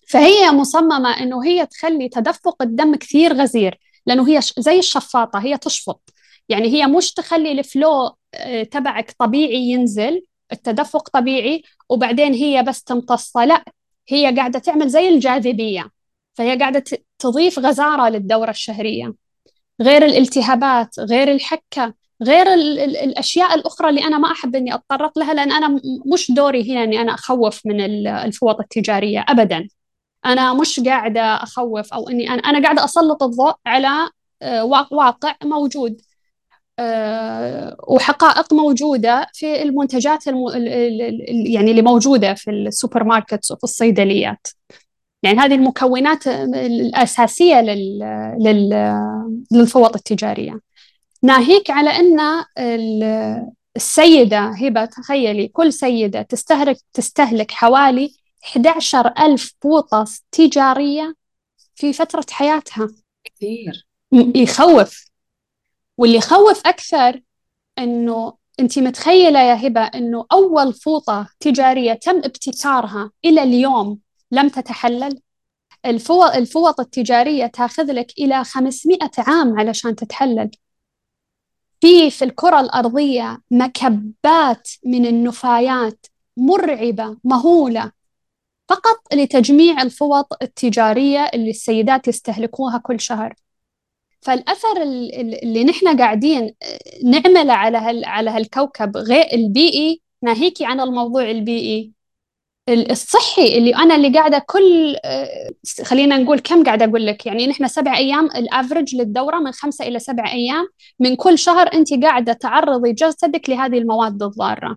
[0.09, 6.11] فهي مصممة أنه هي تخلي تدفق الدم كثير غزير لأنه هي زي الشفاطة هي تشفط.
[6.49, 13.45] يعني هي مش تخلي الفلو آه، تبعك طبيعي ينزل التدفق طبيعي وبعدين هي بس تمتصه.
[13.45, 13.65] لا
[14.09, 15.91] هي قاعدة تعمل زي الجاذبية
[16.35, 16.85] فهي قاعدة
[17.19, 19.15] تضيف غزارة للدورة الشهرية.
[19.83, 25.19] غير الالتهابات غير الحكة غير ال ال الأشياء الأخرى اللي أنا ما أحب أني أتطرق
[25.19, 25.81] لها لأن أنا
[26.13, 29.69] مش دوري هنا أني أنا أخوف من الفوط التجارية أبدا.
[30.27, 34.11] أنا مش قاعدة أخوف أو أني أنا, أنا قاعدة أسلط الضوء على
[34.43, 36.01] آه، واقع موجود.
[37.89, 40.39] وحقائق موجودة في المنتجات الم...
[41.47, 44.47] يعني اللي موجودة في ال supermarkets وفي الصيدليات.
[45.23, 47.99] يعني هذه المكونات الأساسية لل...
[48.41, 48.95] لل...
[49.53, 50.61] للفوط التجارية.
[51.23, 52.45] ناهيك على أن
[53.77, 58.13] السيدة هبة تخيلي كل سيدة تستهلك تستهلك حوالي
[58.45, 61.15] 11 ألف فوطة تجارية
[61.75, 62.89] في فترة حياتها.
[63.25, 63.87] كثير.
[64.13, 65.08] يخوف.
[65.99, 67.21] واللي يخوف أكثر
[67.79, 73.99] أنه أنت متخيلة يا هبة أنه أول فوطة تجارية تم ابتكارها إلى اليوم
[74.33, 75.21] لم تتحلل؟
[76.35, 80.51] الفوط التجارية تاخذ لك إلى 500 عام علشان تتحلل.
[81.81, 86.07] في في الكرة الأرضية مكبات من النفايات
[86.37, 87.93] مرعبة مهولة.
[88.69, 93.35] فقط لتجميع الفوط التجارية اللي السيدات يستهلكوها كل شهر.
[94.21, 96.55] فالأثر اللي نحن قاعدين
[97.05, 101.93] نعمله على هال على هالكوكب غير البيئي ناهيكي عن الموضوع البيئي.
[102.69, 104.97] الصحي اللي أنا اللي قاعدة كل
[105.85, 109.99] خلينا نقول كم قاعدة أقول لك؟ يعني نحن سبع أيام الأفرج للدورة من خمسة إلى
[109.99, 110.69] سبع أيام
[111.01, 114.77] من كل شهر انت قاعدة تعرضي جسدك لهذه المواد الضارة.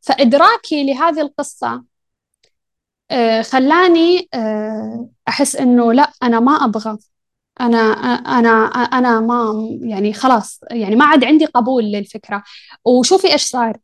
[0.00, 1.84] فإدراكي لهذه القصة
[3.10, 6.98] آه، خلاني آه، أحس إنه لا أنا ما أبغى.
[7.60, 7.78] أنا
[8.38, 12.42] أنا أنا ما يعني خلاص يعني ما عاد عندي قبول للفكرة.
[12.84, 13.76] وشوفي إيش صار.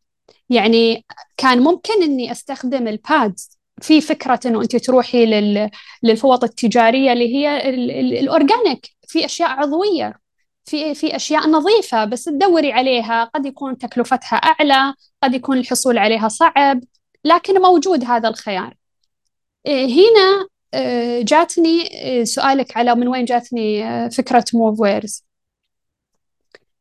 [0.50, 1.04] يعني
[1.36, 3.50] كان ممكن إني أستخدم البادز
[3.82, 5.70] في فكرة إنه أنت تروحي لل...
[6.02, 7.70] للفوط التجارية اللي هي
[8.20, 8.90] الأورجانيك.
[9.08, 10.20] في أشياء عضوية.
[10.64, 13.24] في في أشياء نظيفة بس تدوري عليها.
[13.24, 16.80] قد يكون تكلفتها أعلى قد يكون الحصول عليها صعب
[17.24, 18.74] لكن موجود هذا الخيار.
[19.66, 20.48] إيه، هنا
[21.22, 25.24] جاتني إيه، سؤالك على من وين جاتني فكرة موف ويرز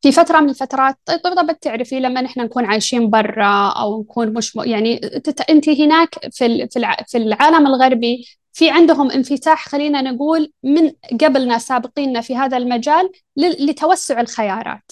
[0.02, 4.56] في فترة من الفترات طيب طبعا تعرفي لما نحن نكون عايشين برا أو نكون مش
[4.56, 5.42] يعني تت...
[5.50, 6.68] أنت هناك في
[7.08, 14.22] في العالم الغربي في عندهم انفتاح خلينا نقول من قبلنا سابقيننا في هذا المجال لتوسع
[14.22, 14.92] الخيارات.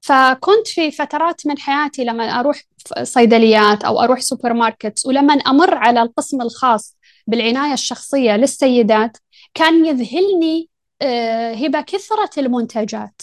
[0.00, 2.62] فكنت في فترات من حياتي لما أروح
[3.02, 6.96] صيدليات أو أروح سوبر ماركت ولما أمر على القسم الخاص
[7.32, 9.16] بالعناية الشخصية للسيدات
[9.54, 10.68] كان يذهلني
[11.02, 13.22] آه، هبة كثرة المنتجات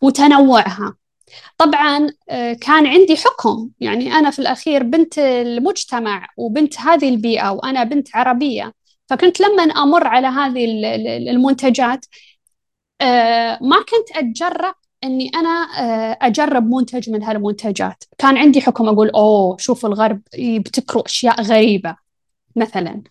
[0.00, 0.96] وتنوعها.
[1.58, 3.70] طبعا آه، كان عندي حكم.
[3.80, 8.72] يعني أنا في الأخير بنت المجتمع وبنت هذه البيئة وأنا بنت عربية.
[9.06, 10.64] فكنت لما أمر على هذه
[11.30, 12.06] المنتجات
[13.00, 15.50] آه، ما كنت أتجرأ إني أنا
[16.22, 18.04] أجرب منتج من هالمنتجات.
[18.18, 21.96] كان عندي حكم أقول أوه شوف الغرب يبتكروا أشياء غريبة.
[22.56, 23.02] مثلا.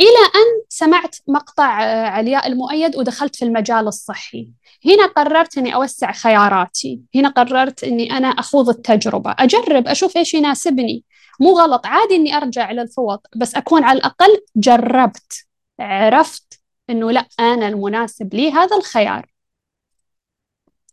[0.00, 1.64] إلى أن سمعت مقطع
[2.08, 4.50] علياء المؤيد ودخلت في المجال الصحي.
[4.86, 7.00] هنا قررت إني أوسع خياراتي.
[7.14, 9.34] هنا قررت إني أنا أخوض التجربة.
[9.38, 11.04] أجرب أشوف إيش يناسبني.
[11.40, 15.46] مو غلط عادي إني أرجع للفوط بس أكون على الأقل جربت
[15.80, 16.60] عرفت
[16.90, 19.26] إنه لأ أنا المناسب لي هذا الخيار.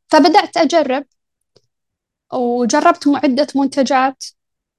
[0.08, 1.06] فبدأت أجرب
[2.34, 4.24] وجربت عده منتجات.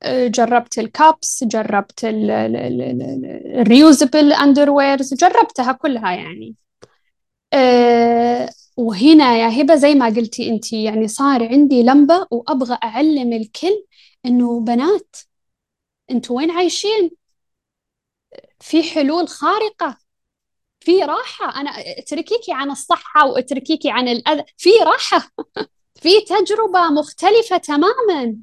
[0.06, 2.00] جربت ال cups جربت
[3.54, 6.54] ال reusable underwears جربتها كلها يعني.
[7.52, 13.84] أه وهنا يا هبة زي ما قلتي أنت يعني صار عندي لمبة وأبغى أعلم الكل
[14.26, 15.16] إنه بنات
[16.10, 17.10] أنتوا وين عايشين؟
[18.60, 19.98] في حلول خارقة
[20.80, 21.60] في راحة.
[21.60, 25.30] أنا اتركيكي عن الصحة واتركيكي عن الأذى في راحة
[26.02, 28.36] في تجربة مختلفة تماما.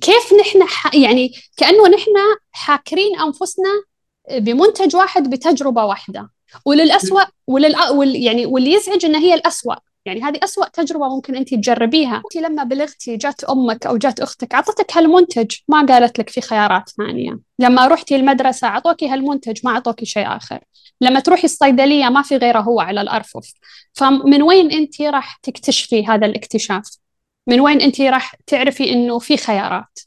[0.00, 0.94] كيف نحن ح...
[0.94, 2.12] يعني كأنه نحن
[2.52, 3.82] حاكرين أنفسنا
[4.30, 6.30] بمنتج واحد بتجربة واحدة.
[6.66, 7.76] وللأسوأ ولل...
[7.90, 8.16] وال...
[8.22, 9.74] يعني واللي يزعج إن هي الأسوأ.
[10.04, 12.16] يعني هذه أسوأ تجربة ممكن أنت تجربيها.
[12.16, 16.88] أنت لما بلغتي جات أمك أو جات أختك أعطتك هالمنتج ما قالت لك في خيارات
[16.88, 17.38] ثانية.
[17.58, 20.58] لما رحتي المدرسة أعطوكي هالمنتج ما أعطوكي شيء آخر.
[21.00, 23.52] لما تروحي الصيدلية ما في غيره هو على الأرفف.
[23.94, 26.90] فمن وين أنت راح تكتشفي هذا الاكتشاف؟
[27.48, 29.98] من وين أنت راح تعرفي أنه في خيارات؟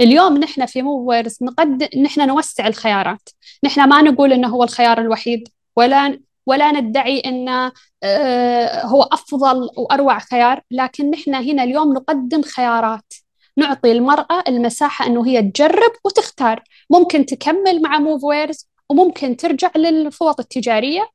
[0.00, 3.28] اليوم نحن في موفرز نقدم نحن نوسع الخيارات.
[3.64, 10.18] نحن ما نقول إنه هو الخيار الوحيد ولا ولا ندعي إنه آه، هو أفضل وأروع
[10.18, 13.14] خيار لكن نحن هنا اليوم نقدم خيارات.
[13.56, 16.62] نعطي المرأة المساحة أنه هي تجرب وتختار.
[16.90, 21.08] ممكن تكمل مع موف ويرز وممكن ترجع للفوط التجارية.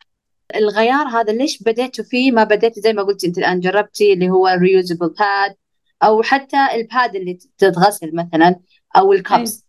[0.56, 4.48] الغيار هذا ليش بديتوا فيه؟ ما بديتوا زي ما قلتي أنت الآن جربتي اللي هو
[4.47, 5.55] ال reusable pad
[6.03, 8.55] أو حتى ال pad اللي تتغسل مثلا
[8.95, 9.65] أو ال cups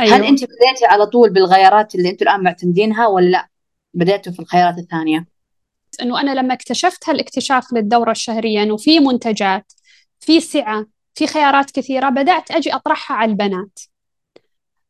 [0.00, 0.16] أيوة.
[0.16, 3.48] هل أنت بديتي على طول بالغيارات اللي أنتم الآن معتمدينها ولا
[3.94, 9.72] بديتوا في الخيارات الثانية؟ قلت إنه أنا لما اكتشفت هالاكتشاف للدورة الشهرية إنه في منتجات
[10.20, 13.78] في سعة في خيارات كثيرة بدأت أجي أطرحها على البنات.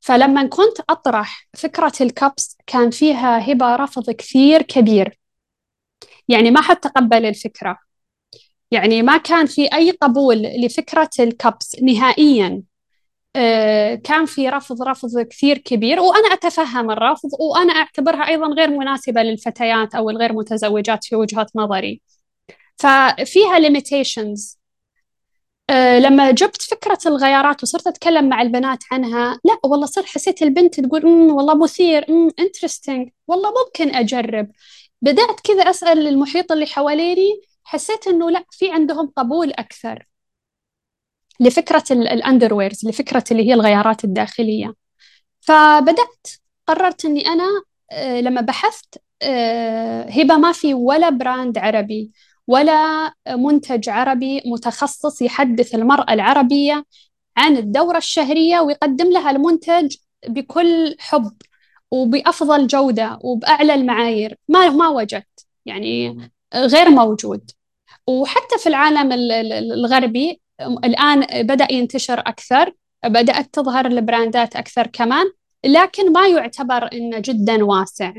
[0.00, 5.18] فلما كنت أطرح فكرة الكبس كان فيها هبة رفض كثير كبير.
[6.28, 7.78] يعني ما حد تقبل الفكرة.
[8.70, 12.62] يعني ما كان في أي قبول لفكرة الكبس نهائيا.
[13.36, 19.22] آه، كان في رفض رفض كثير كبير وأنا أتفهم الرفض وأنا أعتبرها أيضا غير مناسبة
[19.22, 22.00] للفتيات أو الغير متزوجات في وجهة نظري.
[22.76, 24.56] ففيها limitations.
[25.70, 30.80] أه لما جبت فكرة الغيارات وصرت أتكلم مع البنات عنها لا والله صرت حسيت البنت
[30.80, 32.06] تقول والله مثير
[32.38, 34.50] انترستنج والله ممكن أجرب.
[35.02, 40.06] بدأت كذا أسأل المحيط اللي حواليني حسيت إنه لا في عندهم قبول أكثر
[41.40, 44.74] لفكرة الأندرويرز لفكرة اللي هي الغيارات الداخلية.
[45.40, 46.28] فبدأت
[46.66, 52.12] قررت أني أنا آه، لما بحثت آه، هبة ما في ولا براند عربي
[52.46, 56.84] ولا منتج عربي متخصص يحدث المرأة العربية
[57.36, 59.96] عن الدورة الشهرية ويقدم لها المنتج
[60.28, 61.32] بكل حب
[61.90, 64.38] وبأفضل جودة وبأعلى المعايير.
[64.48, 65.46] ما ما وجدت.
[65.66, 66.16] يعني
[66.54, 67.50] غير موجود.
[68.06, 72.72] وحتى في العالم الغربي الآن بدأ ينتشر أكثر
[73.04, 75.26] بدأت تظهر البراندات أكثر كمان
[75.64, 78.12] لكن ما يعتبر إنه جدا واسع.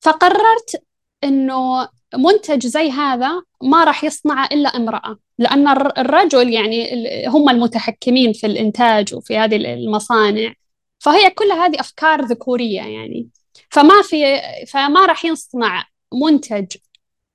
[0.00, 0.82] فقررت
[1.24, 6.88] إنه منتج زي هذا ما راح يصنعه إلا امرأة لأن الرجل يعني
[7.28, 10.54] هم المتحكمين في الإنتاج وفي هذه المصانع.
[10.98, 13.28] فهي كل هذه أفكار ذكورية يعني.
[13.70, 16.76] فما في فما راح يصنع منتج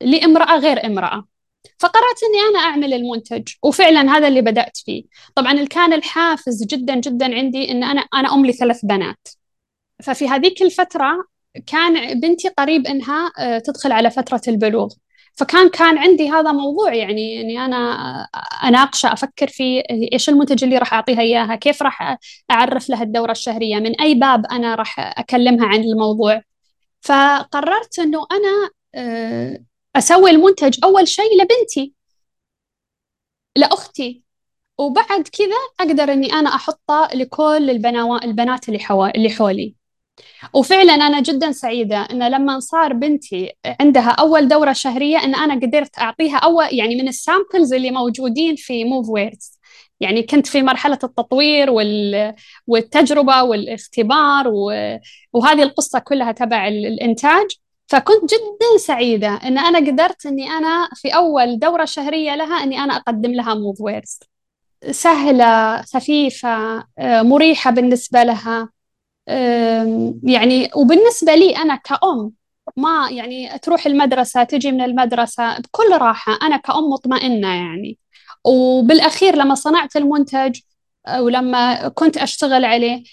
[0.01, 1.25] لامرأة غير امرأة.
[1.79, 5.03] فقررت إني أنا أعمل المنتج وفعلا هذا اللي بدأت فيه.
[5.35, 9.27] طبعا كان الحافز جدا جدا عندي إن أنا أنا أم لثلاث بنات.
[10.03, 11.25] ففي هذيك الفترة
[11.67, 14.93] كان بنتي قريب إنها آه، تدخل على فترة البلوغ.
[15.35, 17.77] فكان كان عندي هذا موضوع يعني إني أنا
[18.63, 22.17] أناقشه أفكر في إيش المنتج اللي راح أعطيها إياها كيف راح
[22.51, 26.41] أعرف لها الدورة الشهرية من أي باب أنا راح أكلمها عن الموضوع.
[27.01, 28.69] فقررت إنه أنا
[29.95, 31.93] أسوي المنتج أول شيء لبنتي
[33.55, 34.21] لأختي.
[34.77, 39.15] وبعد كذا أقدر إني أنا أحطه لكل البنات البنات اللي حوا...
[39.15, 39.75] اللي حولي.
[40.53, 45.99] وفعلا أنا جدا سعيدة إن لما صار بنتي عندها أول دورة شهرية إن أنا قدرت
[45.99, 49.59] أعطيها أول يعني من ال samples اللي موجودين في موف ويرز
[49.99, 52.33] يعني كنت في مرحلة التطوير وال...
[52.67, 54.71] والتجربة والإختبار و...
[55.33, 57.47] وهذه القصة كلها تبع الإنتاج.
[57.87, 62.95] فكنت جدا سعيدة إن أنا قدرت إني أنا في أول دورة شهرية لها إني أنا
[62.95, 64.19] أقدم لها موف ويرز
[64.91, 68.69] سهلة خفيفة آه، مريحة بالنسبة لها.
[70.23, 72.31] يعني وبالنسبة لي أنا كأم
[72.77, 77.97] ما يعني تروح المدرسة تجي من المدرسة بكل راحة أنا كأم مطمئنة يعني.
[78.45, 80.59] وبالأخير لما صنعت المنتج
[81.07, 83.03] آه، ولما كنت أشتغل عليه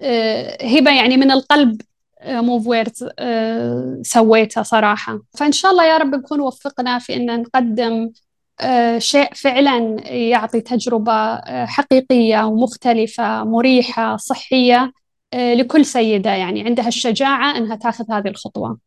[0.00, 1.80] آه، هبة يعني من القلب
[2.24, 5.20] موف ويرز آه، سويتها صراحة.
[5.38, 8.12] فإن شاء الله يا رب نكون وفقنا في أن نقدم
[8.60, 14.92] آه، شيء فعلا يعطي تجربة آه، حقيقية ومختلفة مريحة صحية
[15.34, 16.30] لكل سيدة.
[16.30, 18.78] يعني عندها الشجاعة أنها تاخذ هذه الخطوة.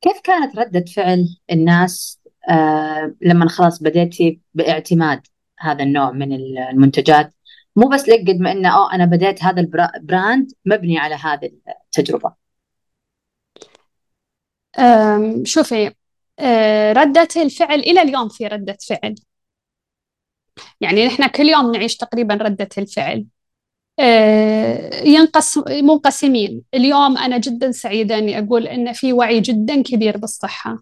[0.00, 2.20] كيف كانت ردة فعل الناس
[3.22, 5.26] لما خلاص بديتي باعتماد
[5.58, 7.33] هذا النوع من المنتجات؟
[7.76, 11.50] مو بس لك قد ما إنه آه أنا بديت هذا البراند مبني على هذه
[11.86, 12.34] التجربة.
[15.44, 15.94] شوفي
[16.40, 19.14] أه، ردة الفعل إلى اليوم في ردة فعل.
[20.80, 23.26] يعني نحن كل يوم نعيش تقريبا ردة الفعل.
[24.00, 26.62] أه، ينقسم منقسمين.
[26.74, 30.78] اليوم أنا جدا سعيدة أني أقول أن في وعي جدا كبير بالصحة.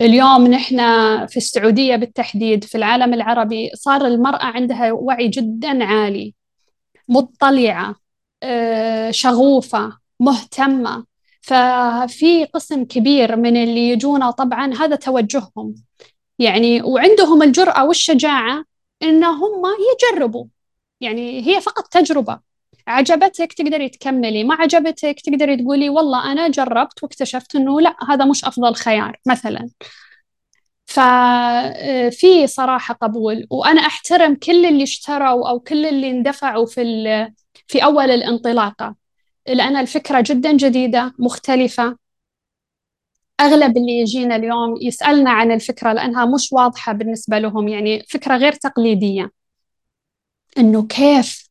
[0.00, 0.76] اليوم نحن
[1.26, 6.34] في السعودية بالتحديد في العالم العربي صار المرأة عندها وعي جدا عالي
[7.08, 7.96] مطلعة
[8.42, 11.04] آه، شغوفة مهتمة.
[11.42, 15.74] ففي قسم كبير من اللي يجونا طبعا هذا توجههم.
[16.38, 18.64] يعني وعندهم الجرأة والشجاعة
[19.02, 20.46] إن هم يجربوا.
[21.00, 22.40] يعني هي فقط تجربة.
[22.86, 28.44] عجبتك تقدري تكملي ما عجبتك تقدري تقولي والله أنا جربت واكتشفت أنه لا هذا مش
[28.44, 29.68] أفضل خيار مثلا.
[30.86, 36.82] ففي صراحة قبول وأنا أحترم كل اللي اشتروا أو كل اللي اندفعوا في
[37.68, 38.94] في أول الانطلاقة
[39.48, 41.96] لأن الفكرة جدا جديدة مختلفة.
[43.40, 48.52] أغلب اللي يجينا اليوم يسألنا عن الفكرة لأنها مش واضحة بالنسبة لهم يعني فكرة غير
[48.52, 49.30] تقليدية.
[50.58, 51.43] إنه كيف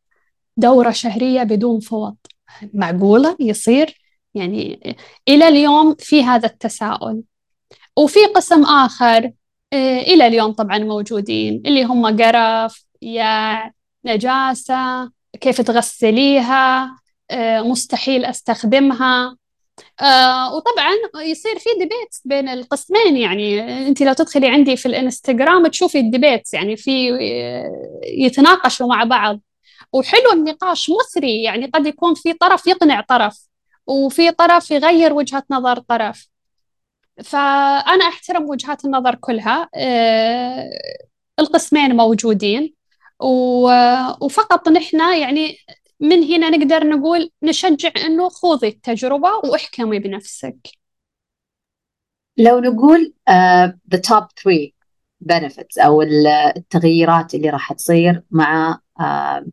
[0.58, 2.18] دورة شهرية بدون فوط
[2.74, 4.02] معقولة يصير؟
[4.36, 4.96] يعني
[5.30, 7.24] إلى اليوم في هذا التساؤل.
[7.98, 9.32] وفي قسم آخر
[9.74, 13.72] آه، إلى اليوم طبعا موجودين اللي هم قرف يا
[14.06, 16.96] نجاسة كيف تغسليها
[17.32, 19.38] آه، مستحيل أستخدمها.
[20.02, 20.92] آه وطبعا
[21.26, 23.18] يصير في ديبيت بين القسمين.
[23.18, 27.10] يعني أنت لو تدخلي عندي في الإنستغرام تشوفي الديبيت يعني في
[28.18, 29.42] يتناقشوا مع بعض.
[29.94, 33.48] وحلو النقاش مثري يعني قد يكون في طرف يقنع طرف
[33.88, 36.28] وفي طرف يغير وجهة نظر طرف.
[37.24, 39.70] فأنا أحترم وجهات النظر كلها.
[39.76, 40.70] آه
[41.40, 42.74] القسمين موجودين.
[43.20, 45.58] وفقط نحن يعني
[46.00, 50.58] من هنا نقدر نقول نشجع إنه خوضي التجربة واحكمي بنفسك.
[52.38, 54.74] لو نقول uh, the top three
[55.34, 58.80] benefits أو التغييرات اللي راح تصير مع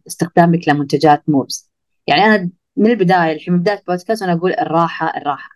[0.07, 1.70] استخدامك لمنتجات موبس
[2.07, 5.51] يعني أنا من البداية الحين من بداية البودكاست أنا أقول الراحة الراحة.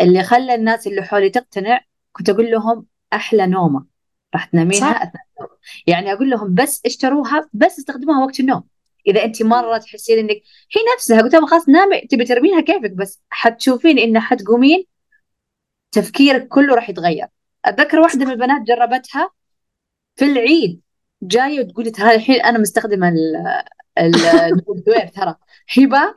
[0.00, 1.80] اللي خلى الناس اللي حولي تقتنع
[2.12, 3.86] كنت أقول لهم أحلى نومة.
[4.34, 5.50] راح تنامينها أثناء النوم.
[5.86, 8.62] يعني أقول لهم بس اشتروها بس استخدموها وقت النوم.
[9.06, 10.36] إذا انت مرة تحسين إنك
[10.76, 14.84] هي نفسها قلت لهم خلاص نامي تبي ترمينها كيفك؟ بس حتشوفين إن حتقومين
[15.92, 17.26] تفكيرك كله راح يتغير.
[17.64, 19.30] أتذكر واحدة من البنات جربتها
[20.16, 20.80] في العيد.
[21.22, 23.12] جاية وتقولي ترى الحين أنا مستخدمة
[24.68, 25.36] الدوير ترى
[25.78, 26.14] هبة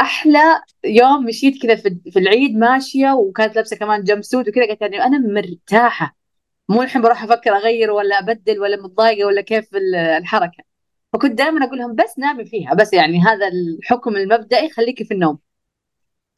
[0.00, 1.76] أحلى يوم مشيت كذا
[2.12, 6.16] في العيد ماشية وكانت لابسة كمان جمب سوت وكذا قالت يعني أنا مرتاحة.
[6.68, 9.68] مو الحين بروح أفكر أغير ولا أبدل ولا متضايقة ولا كيف
[10.18, 10.64] الحركة.
[11.12, 15.38] فكنت دائما أقول لهم بس نامي فيها بس يعني هذا الحكم المبدئي خليكي في النوم.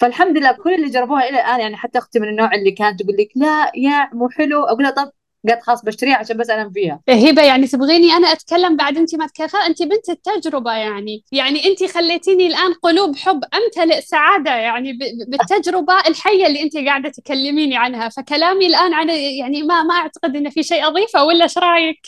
[0.01, 3.17] فالحمد لله كل اللي جربوها إلى الآن يعني حتى أختي من النوع اللي كانت تقول
[3.17, 5.13] لك لا يا مو حلو أقول لها طب
[5.49, 7.01] قالت خلاص بشتريها عشان بس أنام فيها.
[7.09, 9.49] هبة يعني تبغيني أنا أتكلم بعد انت ما تكلم.
[9.67, 11.25] انت بنت التجربة يعني.
[11.33, 17.77] يعني انت خليتيني الآن قلوب حب امتلئ سعاده يعني بالتجربة الحية اللي انت قاعدة تكلميني
[17.77, 18.09] عنها.
[18.09, 22.01] فكلامي الآن عن يعني ما ما أعتقد انه في شيء أضيفه ولا إيش رأيك؟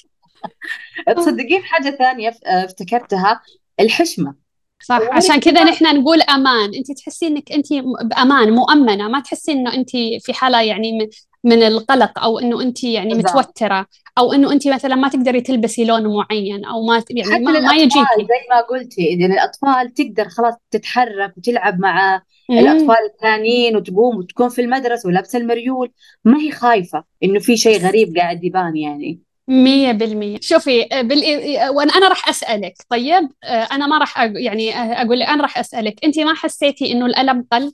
[1.16, 3.40] تصدقين حاجة ثانية افتكرتها؟
[3.80, 4.34] الحشمة.
[4.82, 6.74] صح عشان كذا نحن نقول أمان.
[6.74, 7.66] انت تحسي إنك انت
[8.04, 9.08] بأمان مؤمنة.
[9.08, 11.10] ما تحسي إنه انت في حالة يعني
[11.46, 13.14] من القلق أو إنه انت يعني.
[13.14, 13.86] متوترة
[14.18, 17.96] أو إنه انت مثلا ما تقدري تلبسي لون معين أو ما يعني ما, ما يجيكي
[18.18, 22.58] زي ما قلتي يعني الأطفال تقدر خلاص تتحرك وتلعب مع مم.
[22.58, 25.92] الأطفال الثانيين وتقوم وتكون في المدرسة ولابسة المريول
[26.24, 31.22] ما هي خايفة إنه في شيء غريب قاعد يبان يعني مية بالمية شوفي بال...
[31.70, 34.24] وأنا أنا راح أسألك طيب أنا ما راح أ...
[34.24, 37.72] يعني أقول أنا راح أسألك أنت ما حسيتي إنه الألم قل؟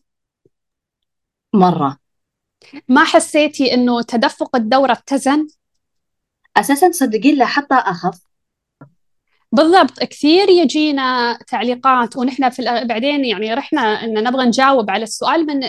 [1.55, 1.99] مرة
[2.89, 5.47] ما حسيتي إنه تدفق الدورة اتزن؟
[6.57, 8.19] أساسا تصدقين لا حتى أخف.
[9.53, 15.61] بالضبط كثير يجينا تعليقات ونحن في بعدين يعني رحنا إن نبغى نجاوب على السؤال من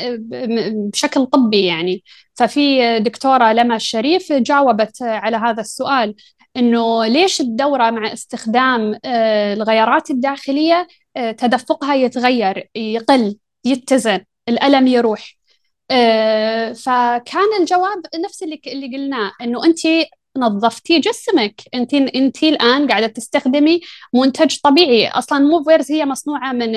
[0.89, 2.03] بشكل طبي يعني.
[2.33, 6.15] ففي دكتورة لما الشريف جاوبت على هذا السؤال
[6.57, 10.87] إنه ليش الدورة مع استخدام آه، الغيارات الداخلية
[11.17, 14.19] آه، تدفقها يتغير يقل يتزن
[14.49, 15.35] الألم يروح؟
[16.73, 19.79] فكان الجواب نفس اللي اللي قلناه إنه أنت
[20.37, 21.61] نظفتي جسمك.
[21.73, 23.81] أنت أنت الآن قاعدة تستخدمي
[24.13, 25.07] منتج طبيعي.
[25.07, 26.75] أصلا موفيرز هي مصنوعة من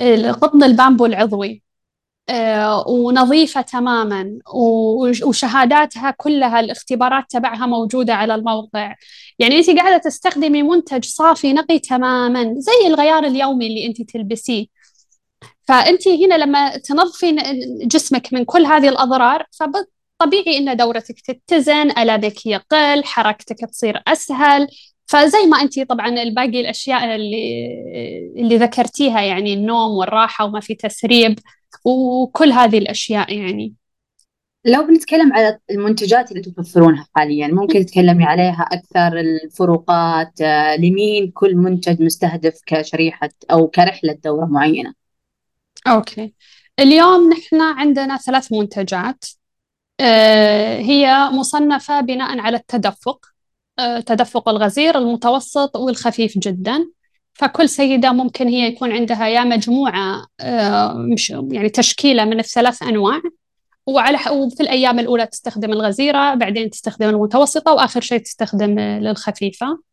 [0.00, 1.62] القطن البامبو العضوي.
[2.28, 4.38] آه، ونظيفة تماما.
[5.24, 8.94] وشهاداتها كلها الاختبارات تبعها موجودة على الموقع.
[9.38, 14.79] يعني أنت قاعدة تستخدمي منتج صافي نقي تماما زي الغيار اليومي اللي أنت تلبسيه.
[15.70, 17.36] فأنت هنا لما تنظفي
[17.82, 19.46] جسمك من كل هذه الأضرار
[20.18, 24.68] طبيعي إن دورتك تتزن الامك يقل حركتك تصير أسهل.
[25.06, 27.68] فزي ما أنت طبعا الباقي الأشياء اللي
[28.36, 31.38] اللي ذكرتيها يعني النوم والراحة وما في تسريب
[31.84, 33.74] وكل هذه الأشياء يعني.
[34.64, 41.56] لو بنتكلم على المنتجات اللي توفرونها حاليا ممكن تتكلمي عليها أكثر الفروقات آه، لمين كل
[41.56, 45.00] منتج مستهدف كشريحة أو كرحلة دورة معينة؟
[45.86, 46.34] أوكي.
[46.78, 49.24] اليوم نحن عندنا ثلاث منتجات.
[50.00, 53.26] آه، هي مصنفة بناء على التدفق.
[53.78, 56.90] آه، تدفق الغزير المتوسط والخفيف جدا.
[57.34, 61.08] فكل سيدة ممكن هي يكون عندها يا مجموعة آه،
[61.50, 63.20] يعني تشكيلة من الثلاث أنواع.
[63.86, 69.89] وعلى وفي الأيام الأولى تستخدم الغزيرة بعدين تستخدم المتوسطة وآخر شيء تستخدم للخفيفة.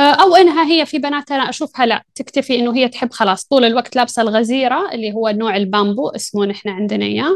[0.00, 3.44] أو إنها هي في بنات أنا أشوفها لا تكتفي إنه هي تحب خلاص.
[3.44, 7.30] طول الوقت لابسة الغزيرة اللي هو نوع البامبو اسمه نحن عندنا إياه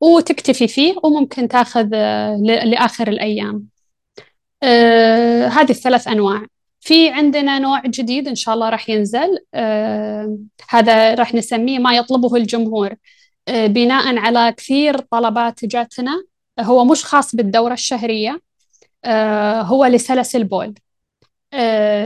[0.00, 3.64] وتكتفي فيه وممكن تاخذ آه، لآخر الأيام.
[4.62, 6.46] آه هذه الثلاث أنواع.
[6.80, 9.38] في عندنا نوع جديد إن شاء الله راح ينزل.
[9.54, 10.38] آه
[10.70, 12.94] هذا راح نسميه ما يطلبه الجمهور.
[13.48, 16.22] آه بناء على كثير طلبات جاتنا
[16.60, 18.40] هو مش خاص بالدورة الشهرية
[19.04, 20.72] آه، هو لسلس البول آه،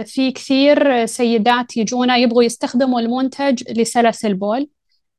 [0.05, 4.69] في كثير سيدات يجونا يبغوا يستخدموا المنتج لسلس البول.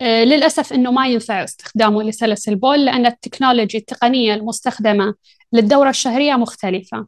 [0.01, 5.15] آه، للأسف أنه ما ينفع استخدامه لسلس البول لأن التكنولوجي التقنية المستخدمة
[5.53, 7.07] للدورة الشهرية مختلفة.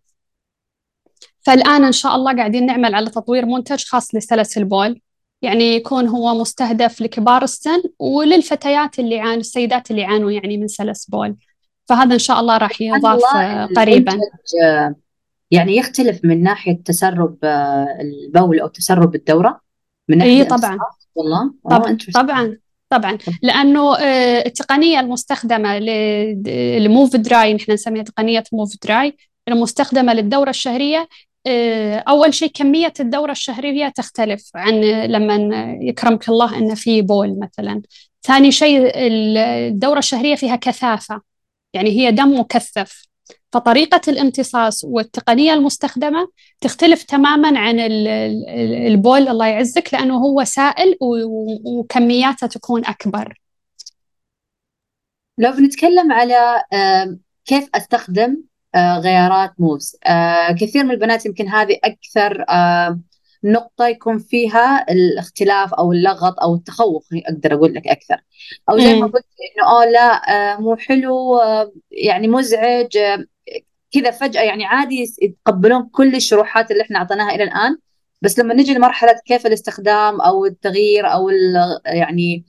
[1.41, 5.01] فالآن إن شاء الله قاعدين نعمل على تطوير منتج خاص لسلس البول.
[5.41, 11.05] يعني يكون هو مستهدف لكبار السن وللفتيات اللي يعانوا السيدات اللي يعانوا يعني من سلس
[11.05, 11.35] بول.
[11.85, 13.21] فهذا إن شاء الله راح يضاف
[13.77, 14.19] قريبا.
[15.51, 17.37] يعني يختلف من ناحية تسرب
[18.01, 19.61] البول أو تسرب الدورة
[20.09, 20.77] من ناحية إيه طبعا.
[21.15, 22.57] والله طبعا طبعا
[22.89, 23.17] طبعا.
[23.41, 25.79] لأنه آه، التقنية المستخدمة
[26.79, 29.17] لموف دراي نحن نسميها تقنية موف دراي
[29.47, 31.07] المستخدمة للدورة الشهرية
[31.47, 35.35] آه، أول شيء كمية الدورة الشهرية تختلف عن لما
[35.81, 37.81] يكرمك الله إن في بول مثلا.
[38.23, 41.21] ثاني شيء الدورة الشهرية فيها كثافة.
[41.73, 43.07] يعني هي دم مكثف.
[43.51, 46.29] فطريقة الامتصاص والتقنية المستخدمة
[46.61, 47.79] تختلف تماما عن
[48.87, 50.97] البول الله يعزك لأنه هو سائل
[51.65, 53.41] وكمياته تكون أكبر.
[55.37, 56.63] لو بنتكلم على
[57.45, 58.43] كيف أستخدم
[58.75, 62.45] آه، غيارات موفز آه، كثير من البنات يمكن هذه أكثر
[63.43, 68.23] نقطة يكون فيها الاختلاف أو اللغط أو التخوف أقدر أقول لك أكثر.
[68.69, 69.25] أو زي ما قلت
[69.57, 71.39] إنه أوه لا آه، مو حلو
[71.91, 72.97] يعني مزعج
[73.91, 77.77] كذا فجأة يعني عادي يتقبلون كل الشروحات اللي إحنا أعطيناها إلى الآن.
[78.21, 81.29] بس لما نجي لمرحلة كيف الاستخدام أو التغيير أو
[81.85, 82.45] يعني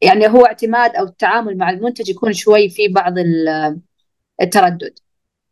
[0.00, 3.14] يعني هو اعتماد أو التعامل مع المنتج يكون شوي في بعض
[4.42, 4.98] التردد.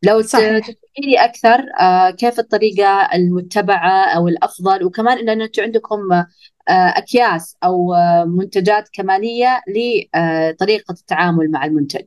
[0.03, 6.25] لو تحكي لي أكثر آه، كيف الطريقة المتبعة أو الأفضل؟ وكمان إن أنتم عندكم آه،
[6.69, 12.05] أكياس أو آه، منتجات كمالية لطريقة التعامل مع المنتج.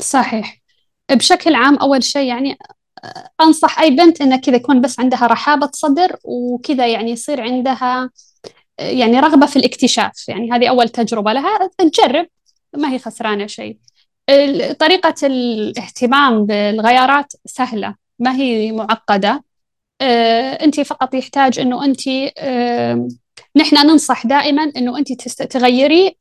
[0.00, 0.62] صحيح.
[1.10, 2.58] بشكل عام أول شيء يعني
[3.40, 8.10] أنصح أي بنت إنها كذا يكون بس عندها رحابة صدر وكذا يعني يصير عندها
[8.78, 10.28] يعني رغبة في الاكتشاف.
[10.28, 12.26] يعني هذه أول تجربة لها تجرب
[12.76, 13.78] ما هي خسرانة شيء.
[14.78, 19.44] طريقة الاهتمام بالغيارات سهلة ما هي معقدة.
[20.00, 22.00] آه، أنت فقط يحتاج أنه أنت
[22.38, 23.08] آه،
[23.56, 26.16] نحن ننصح دائما أنه أنت تغيري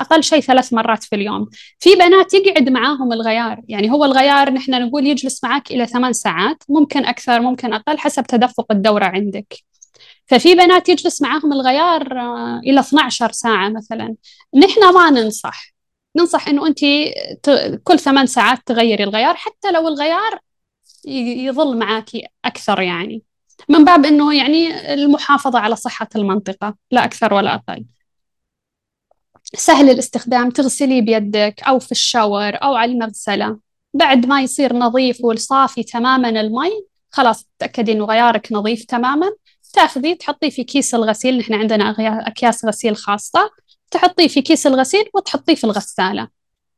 [0.00, 1.48] أقل شيء ثلاث مرات في اليوم.
[1.78, 6.62] في بنات يقعد معاهم الغيار يعني هو الغيار نحن نقول يجلس معك إلى ثمان ساعات
[6.68, 9.54] ممكن أكثر ممكن أقل حسب تدفق الدورة عندك.
[10.26, 14.14] ففي بنات يجلس معاهم الغيار آه، إلى 12 ساعة مثلا.
[14.54, 15.73] نحن ما ننصح.
[16.16, 16.80] ننصح إنه أنت
[17.84, 20.38] كل ثمان ساعات تغيري الغيار حتى لو الغيار
[21.04, 22.10] يظل معك
[22.44, 23.22] أكثر يعني.
[23.68, 27.84] من باب إنه يعني المحافظة على صحة المنطقة لا أكثر ولا أقل.
[29.54, 33.58] سهل الاستخدام تغسليه بيدك أو في الشاور أو على المغسلة.
[33.94, 39.32] بعد ما يصير نظيف والصافي تماما المي خلاص تأكدي إنه غيارك نظيف تماما.
[39.72, 41.38] تاخذيه تحطيه في كيس الغسيل.
[41.38, 43.50] نحن عندنا أكياس غسيل خاصة.
[43.90, 46.28] تحطيه في كيس الغسيل وتحطيه في الغسالة.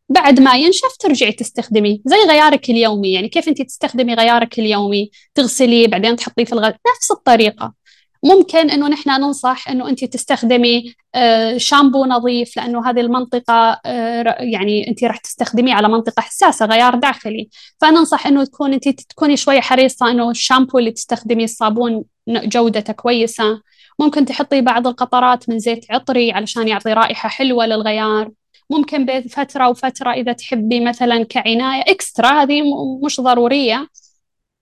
[0.08, 1.98] بعد ما ينشف ترجعي تستخدميه.
[2.04, 7.10] زي غيارك اليومي يعني كيف انت تستخدمي غيارك اليومي؟ تغسليه بعدين تحطيه في الغسالة نفس
[7.10, 7.74] الطريقة.
[8.22, 14.88] ممكن إنه نحن ننصح إنه انت تستخدمي آه، شامبو نظيف لأنه هذه المنطقة آه، يعني
[14.88, 17.48] انت راح تستخدميه على منطقة حساسة غيار داخلي.
[17.80, 23.62] فننصح إنه تكون انت تكوني شوي حريصة إنه الشامبو اللي تستخدميه الصابون جودته كويسة.
[23.98, 28.30] ممكن تحطي بعض القطرات من زيت عطري علشان يعطي رائحة حلوة للغيار.
[28.70, 32.62] ممكن بين فترة وفترة إذا تحبي مثلا كعناية اكسترا هذه
[33.04, 33.88] مش ضرورية.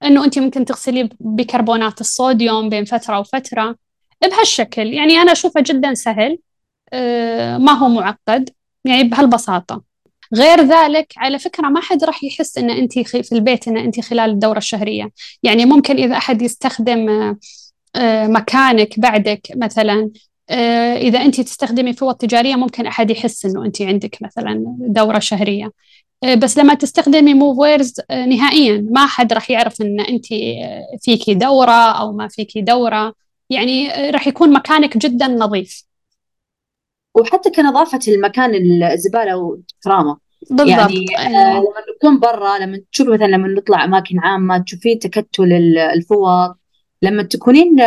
[0.05, 3.77] إنه أنت ممكن تغسليه بكربونات الصوديوم بين فترة وفترة.
[4.23, 6.39] بهالشكل يعني أنا أشوفه جدا سهل.
[6.93, 8.51] آه، ما هو معقد.
[8.85, 9.83] يعني بهالبساطة.
[10.35, 14.31] غير ذلك على فكرة ما حد راح يحس إن أنت في البيت إن أنت خلال
[14.31, 15.11] الدورة الشهرية.
[15.43, 17.37] يعني ممكن إذا أحد يستخدم آه،
[18.27, 20.11] مكانك بعدك مثلا.
[20.51, 25.71] آه، إذا انت تستخدمي فوط تجارية ممكن أحد يحس إنه انت عندك مثلا دورة شهرية.
[26.25, 30.99] آه، بس لما تستخدمي موف ويرز آه، نهائيا ما حد راح يعرف إن انت آه،
[31.03, 33.15] فيكي دورة أو ما فيكي دورة.
[33.51, 35.85] يعني راح يكون مكانك جدا نظيف.
[37.15, 38.55] وحتى كنظافة المكان
[38.93, 40.17] الزبالة وكرامه
[40.51, 40.69] بالضبط.
[40.69, 41.07] يعني.
[41.53, 46.57] لما نكون برا لما تشوفي مثلا لما نطلع أماكن عامة تشوفين تكتل الفوط
[47.05, 47.79] لما تكونين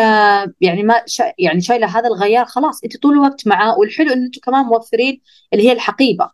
[0.61, 4.41] يعني ما شا يعني شايلة هذا الغيار خلاص انت طول الوقت معاه والحلو إن أنتم
[4.41, 5.21] كمان موفرين
[5.53, 6.29] اللي هي الحقيبة.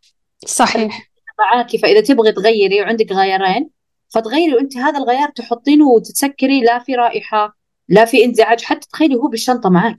[0.46, 1.10] صحيح.
[1.40, 3.70] معاكي فإذا تبغي تغيري وعندك غيارين
[4.10, 7.58] فتغيري وأنت هذا الغيار تحطينه وتتسكري لا في رائحة
[7.90, 9.98] لا في انزعاج حتى تخيلي هو بالشنطة معك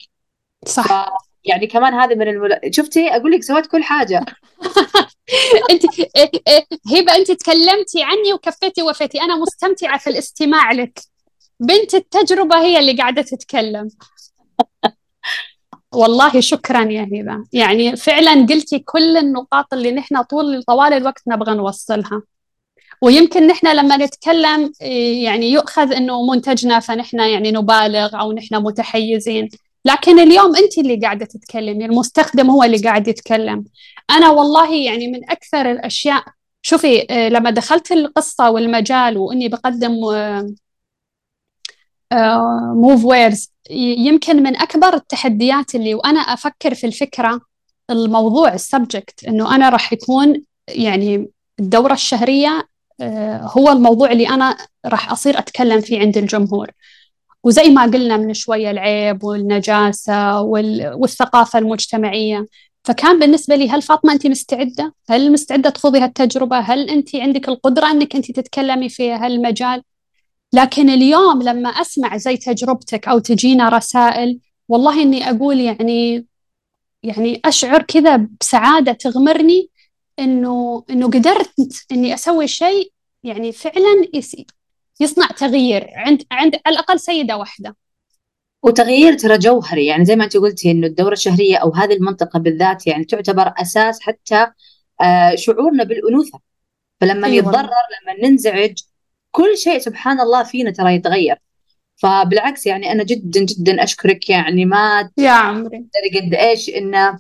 [0.67, 1.09] صح.
[1.45, 2.61] يعني كمان هذه من المل...
[2.71, 4.25] شفتي؟ أقول لك سويت كل حاجة.
[5.71, 10.99] أنت إيه، إيه، هبة أنت تكلمتي عني وكفيتي وفيتي أنا مستمتعة في الاستماع لك.
[11.67, 13.89] بنت التجربة هي اللي قاعدة تتكلم.
[15.95, 17.45] والله شكرا يا هبة.
[17.53, 22.23] يعني فعلا قلتي كل النقاط اللي نحن طول طوال الوقت نبغى نوصلها.
[23.03, 24.73] ويمكن نحن لما نتكلم
[25.23, 29.49] يعني يؤخذ إنه منتجنا فنحن يعني نبالغ أو نحن متحيزين.
[29.85, 33.65] لكن اليوم أنت اللي قاعدة تتكلمي المستخدم هو اللي قاعد يتكلم.
[34.11, 36.25] أنا والله يعني من أكثر الأشياء
[36.63, 39.93] شوفي لما دخلت القصة والمجال وإني بقدم
[42.75, 47.41] موف ويرز يمكن من أكبر التحديات اللي وأنا أفكر في الفكرة
[47.91, 52.69] الموضوع ال subject إنه أنا راح يكون يعني الدورة الشهرية
[53.01, 54.57] آه، هو الموضوع اللي أنا
[54.87, 56.71] راح أصير أتكلم فيه عند الجمهور
[57.45, 62.47] وزي ما قلنا من شوية العيب والنجاسة والثقافة المجتمعية
[62.85, 67.91] فكان بالنسبة لي هل فاطمة انت مستعدة؟ هل مستعدة تخوضي هالتجربة؟ هل انت عندك القدرة
[67.91, 69.83] أنك انت تتكلمي في هالمجال؟
[70.55, 76.27] لكن اليوم لما أسمع زي تجربتك أو تجينا رسائل والله إني أقول يعني
[77.03, 79.71] يعني أشعر كذا بسعادة تغمرني
[80.19, 81.55] إنه إنه قدرت
[81.93, 82.93] إني أسوي شيء
[83.23, 84.09] يعني فعلا
[85.01, 87.77] يصنع تغيير عند عند على الأقل سيدة واحدة
[88.63, 92.87] وتغيير ترى جوهري يعني زي ما أنت قلتي إنه الدورة الشهرية أو هذه المنطقة بالذات
[92.87, 94.47] يعني تعتبر أساس حتى
[95.01, 96.41] آه شعورنا بالأنوثة
[97.01, 97.49] فلما أيوة.
[97.49, 98.79] نتضرر لما ننزعج
[99.35, 101.37] كل شيء سبحان الله فينا ترى يتغير.
[101.97, 105.87] فبالعكس يعني أنا جدا جدا أشكرك يعني ما يا عمري.
[106.21, 107.19] قد إيش إنه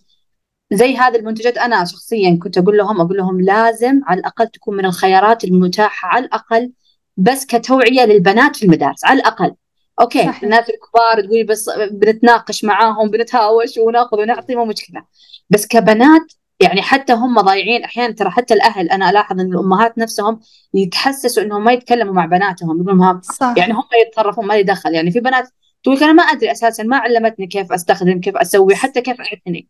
[0.72, 4.84] زي هذه المنتجات أنا شخصيا كنت أقول لهم أقول لهم لازم على الأقل تكون من
[4.84, 6.72] الخيارات المتاحة على الأقل
[7.16, 9.54] بس كتوعية للبنات في المدارس على الأقل.
[10.00, 10.42] أوكي صحيح.
[10.42, 15.04] الناس الكبار تقولي بس بنتناقش معاهم بنتهاوش ونأخذ ونعطي مو مشكلة.
[15.50, 17.84] بس كبنات يعني حتى هم ضايعين.
[17.84, 20.40] أحيانا ترى حتى الأهل أنا ألاحظ إن الأمهات نفسهم
[20.74, 22.80] يتحسسوا إنهم ما يتكلموا مع بناتهم.
[22.82, 23.20] يقولون.
[23.56, 25.48] يعني هم يتصرفون ما يدخل يعني في بنات
[25.84, 29.68] تقول أنا ما أدري أساسا ما علمتني كيف أستخدم كيف أسوي حتى كيف اعتني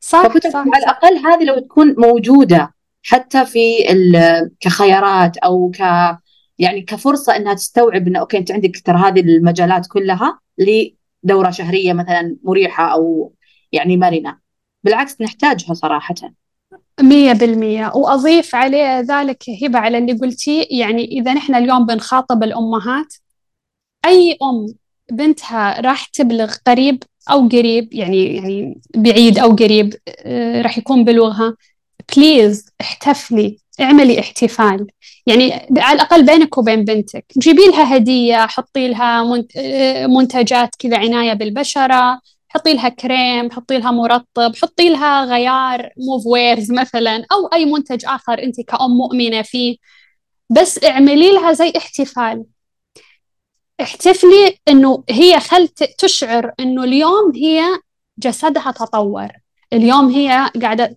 [0.00, 3.76] صح, صح, صح على الأقل هذه لو تكون موجودة حتى في
[4.60, 5.80] كخيارات أو ك
[6.58, 12.36] يعني كفرصة إنها تستوعب إنه أوكي أنت عندك ترى هذه المجالات كلها لدورة شهرية مثلا
[12.42, 13.32] مريحة أو
[13.72, 14.41] يعني مرنة.
[14.84, 16.14] بالعكس نحتاجها صراحة.
[17.00, 17.92] مية بالمية.
[17.94, 23.14] وأضيف عليه ذلك هبة على اللي قلتيه يعني إذا نحن اليوم بنخاطب الأمهات
[24.06, 24.74] أي أم
[25.10, 31.56] بنتها راح تبلغ قريب أو قريب يعني يعني بعيد أو قريب آه، راح يكون بلوغها
[32.16, 34.86] please احتفلي اعملي احتفال.
[35.26, 37.24] يعني على الأقل بينك وبين بنتك.
[37.38, 42.20] جيبي لها هدية حطي لها آه، منتجات كذا عناية بالبشرة.
[42.54, 48.04] حطي لها كريم حطي لها مرطب حطي لها غيار موف ويرز مثلا أو أي منتج
[48.06, 49.76] آخر أنت كأم مؤمنة فيه.
[50.50, 52.44] بس اعملي لها زي احتفال.
[53.80, 57.62] احتفلي إنه هي خل تشعر إنه اليوم هي
[58.18, 59.28] جسدها تطور.
[59.72, 60.96] اليوم هي قاعدة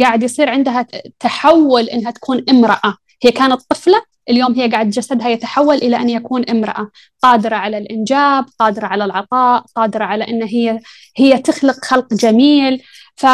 [0.00, 0.86] قاعد يصير عندها
[1.20, 2.96] تحول إنها تكون امرأة.
[3.22, 6.90] هي كانت طفلة اليوم هي قاعد جسدها يتحول إلى أن يكون امرأة.
[7.22, 10.80] قادرة على الإنجاب قادرة على العطاء قادرة على أن هي
[11.16, 12.82] هي تخلق خلق جميل.
[13.16, 13.26] ف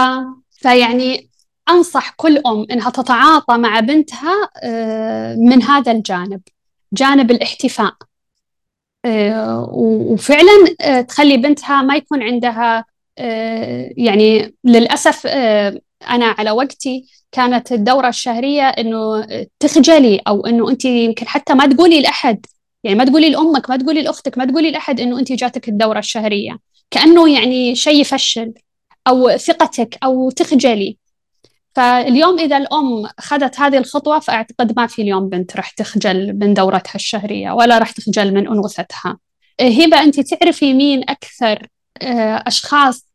[0.51, 1.31] فيعني
[1.71, 6.41] أنصح كل أم إنها تتعاطى مع بنتها آه، من هذا الجانب
[6.93, 7.95] جانب الاحتفاء.
[9.05, 12.85] آه، وفعلا آه، تخلي بنتها ما يكون عندها
[13.97, 15.27] يعني للأسف
[16.09, 19.27] أنا على وقتي كانت الدورة الشهرية إنه
[19.61, 22.47] تخجلي أو إنه أنت يمكن حتى ما تقولي لأحد.
[22.85, 26.59] يعني ما تقولي لأمك ما تقولي لأختك ما تقولي لأحد إنه أنت جاتك الدورة الشهرية.
[26.91, 28.55] كأنه يعني شيء يفشل
[29.09, 30.99] أو ثقتك أو تخجلي.
[31.75, 36.95] فاليوم إذا الأم أخذت هذه الخطوة فأعتقد ما في اليوم بنت راح تخجل من دورتها
[36.95, 39.19] الشهرية ولا راح تخجل من أنوثتها.
[39.61, 41.69] هبة أنت تعرفي مين أكثر
[42.03, 43.06] آه، أشخاص آه،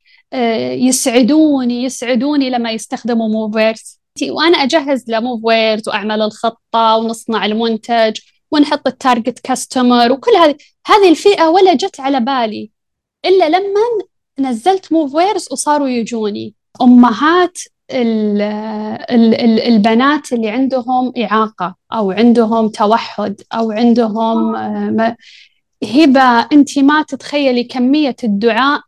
[0.88, 4.02] يسعدوني يسعدوني لما يستخدموا موفيرز.
[4.30, 8.20] وأنا أجهز لموفيرز وأعمل الخطة ونصنع المنتج
[8.52, 10.56] ونحط ال target customer وكل هذه
[10.88, 12.72] هذه الفئة ولا جت على بالي
[13.26, 13.82] إلا لما
[14.40, 16.56] نزلت موفيرز وصاروا يجوني.
[16.82, 17.58] أمهات
[17.92, 18.42] ال
[19.12, 25.16] ال البنات اللي عندهم إعاقة أو عندهم توحد أو عندهم آه،
[25.84, 28.82] هبة أنت ما تتخيلي كمية الدعاء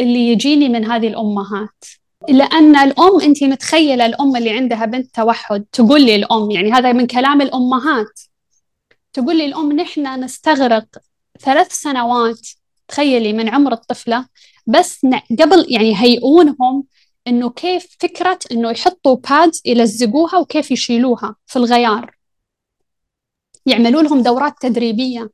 [0.00, 1.84] اللي يجيني من هذه الأمهات.
[2.28, 7.06] لأن الأم أنت متخيلة الأم اللي عندها بنت توحد تقول لي الأم يعني هذا من
[7.06, 8.20] كلام الأمهات.
[9.12, 10.84] تقول لي الأم نحن نستغرق
[11.40, 12.48] ثلاث سنوات
[12.88, 14.26] تخيلي من عمر الطفلة.
[14.66, 15.06] بس
[15.40, 16.84] قبل يعني هيئونهم
[17.26, 22.14] إنه كيف فكرة إنه يحطوا pads يلزقوها وكيف يشيلوها في الغيار.
[23.66, 25.30] يعملوا لهم دورات تدريبية.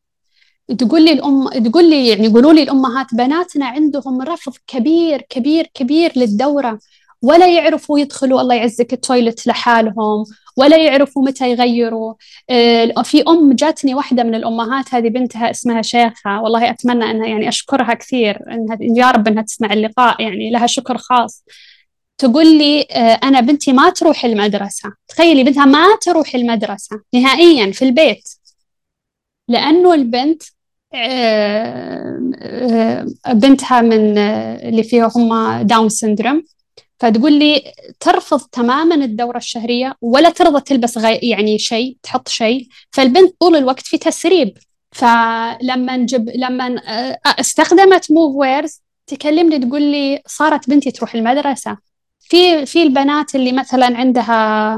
[0.78, 6.12] تقول لي الأم تقول لي يعني يقولوا لي الأمهات بناتنا عندهم رفض كبير كبير كبير
[6.16, 6.78] للدورة.
[7.22, 10.24] ولا يعرفوا يدخلوا الله يعزك ال toilet لحالهم
[10.56, 12.14] ولا يعرفوا متى يغيروا.
[12.50, 16.42] آه، في أم جاتني واحدة من الأمهات هذه بنتها اسمها شيخة.
[16.42, 20.98] والله أتمنى أنها يعني أشكرها كثير إنها يا رب أنها تسمع اللقاء يعني لها شكر
[20.98, 21.44] خاص.
[22.18, 24.92] تقول لي آه، أنا بنتي ما تروح المدرسة.
[25.08, 28.28] تخيلي بنتها ما تروح المدرسة نهائيا في البيت.
[29.48, 30.42] لأنه البنت
[33.34, 36.44] بنتها من اللي فيها هم داون سندروم
[37.00, 41.16] فتقول لي ترفض تماما الدورة الشهرية ولا ترضى تلبس غي...
[41.22, 42.68] يعني شيء تحط شيء.
[42.90, 44.58] فالبنت طول الوقت في تسريب.
[44.92, 51.76] فلما نجب لما آه، استخدمت موف ويرز تكلمني تقول لي صارت بنتي تروح المدرسة.
[52.20, 54.72] في في البنات اللي مثلا عندها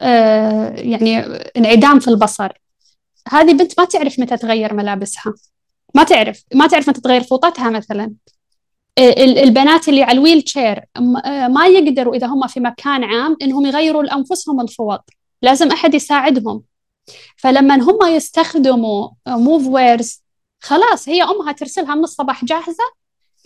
[0.00, 1.18] آه، يعني
[1.56, 2.52] انعدام في البصر.
[3.28, 5.34] هذه بنت ما تعرف متى تغير ملابسها.
[5.94, 8.12] ما تعرف ما تعرف متى تغير فوطتها مثلا.
[8.98, 10.84] البنات اللي على الويل تشير
[11.24, 15.10] آه، ما يقدروا إذا هم في مكان عام إنهم يغيروا لأنفسهم الفوط.
[15.42, 16.62] لازم أحد يساعدهم.
[17.36, 20.22] فلما هم يستخدموا موف ويرز
[20.60, 22.84] خلاص هي أمها ترسلها من الصباح جاهزة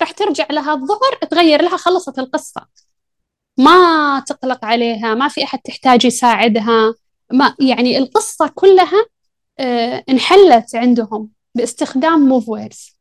[0.01, 2.67] راح ترجع لها الظهر تغير لها خلصت القصة.
[3.59, 6.95] ما تقلق عليها ما في أحد تحتاج يساعدها.
[7.33, 9.07] ما يعني القصة كلها
[10.09, 12.97] انحلت عندهم باستخدام موف ويرز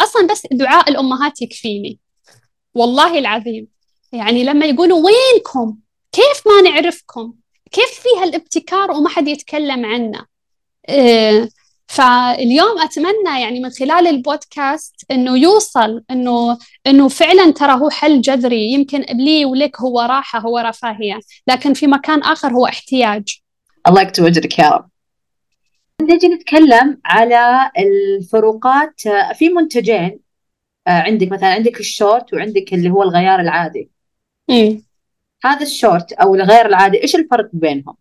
[0.00, 1.98] أصلا بس دعاء الأمهات يكفيني.
[2.74, 3.68] والله العظيم.
[4.12, 5.76] يعني لما يقولوا وينكم؟
[6.12, 7.34] كيف ما نعرفكم؟
[7.72, 10.26] كيف فيها الابتكار وما حد يتكلم عنه؟
[10.88, 11.48] إيه
[11.86, 18.72] فاليوم أتمنى يعني من خلال البودكاست إنه يوصل إنه إنه فعلا ترى هو حل جذري.
[18.72, 21.20] يمكن لي ولك هو راحة هو رفاهية.
[21.46, 23.38] لكن في مكان آخر هو احتياج.
[23.88, 24.91] الله يكتب اجرك يا رب
[26.02, 29.00] نجي نتكلم على الفروقات
[29.34, 30.20] في منتجين
[30.86, 33.90] آه، عندك مثلا عندك الشورت وعندك اللي هو الغيار العادي
[34.50, 34.80] إيه؟
[35.44, 37.96] هذا الشورت أو الغيار العادي إيش الفرق بينهم؟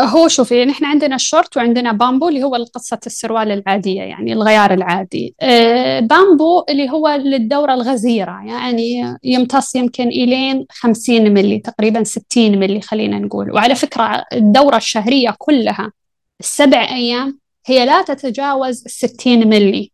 [0.00, 5.34] هو شوفي نحن عندنا الشورت وعندنا بامبو اللي هو قصة السروال العادية يعني الغيار العادي
[5.40, 12.80] آه بامبو اللي هو للدورة الغزيرة يعني يمتص يمكن إلين 50 ملي تقريبا 60 ملي
[12.80, 15.92] خلينا نقول وعلى فكرة الدورة الشهرية كلها
[16.40, 19.92] السبع أيام هي لا تتجاوز 60 ملي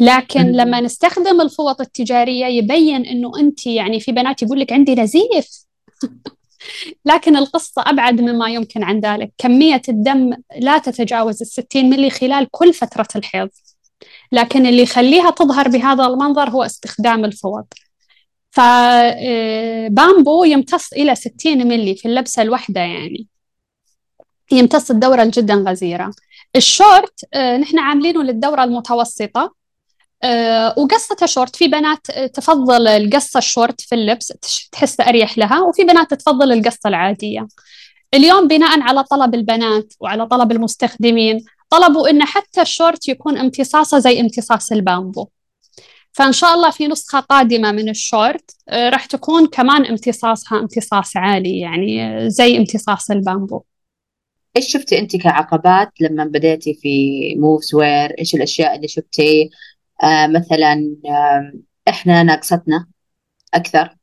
[0.00, 5.64] لكن لما نستخدم الفوط التجارية يبين أنه أنت يعني في بنات يقول لك عندي نزيف.
[7.04, 9.32] لكن القصة أبعد مما يمكن عن ذلك.
[9.38, 13.48] كمية الدم لا تتجاوز الستين ملي خلال كل فترة الحيض.
[14.32, 17.74] لكن اللي يخليها تظهر بهذا المنظر هو استخدام الفوط.
[18.50, 23.26] فبامبو آه، يمتص إلى 60 ملي في اللبسة الواحدة يعني.
[24.52, 26.10] يمتص الدورة الجدا غزيرة.
[26.56, 29.54] الشورت آه، نحن عاملينه للدورة المتوسطة.
[30.22, 34.32] آه، وقصته شورت في بنات تفضل القصة الشورت في اللبس
[34.72, 37.48] تحس أريح لها وفي بنات تفضل القصة العادية.
[38.14, 44.20] اليوم بناء على طلب البنات وعلى طلب المستخدمين طلبوا إن حتى الشورت يكون امتصاصه زي
[44.20, 45.28] امتصاص البامبو.
[46.12, 51.58] فإن شاء الله في نسخة قادمة من الشورت آه، راح تكون كمان امتصاصها امتصاص عالي
[51.58, 53.62] يعني زي امتصاص البامبو.
[54.56, 56.88] إيش شفتي انت كعقبات لما بديتي في
[57.38, 59.50] موفز وير إيش الأشياء اللي شفتي؟
[60.02, 61.52] آه مثلا آه
[61.88, 62.86] إحنا ناقصتنا
[63.54, 63.96] أكثر.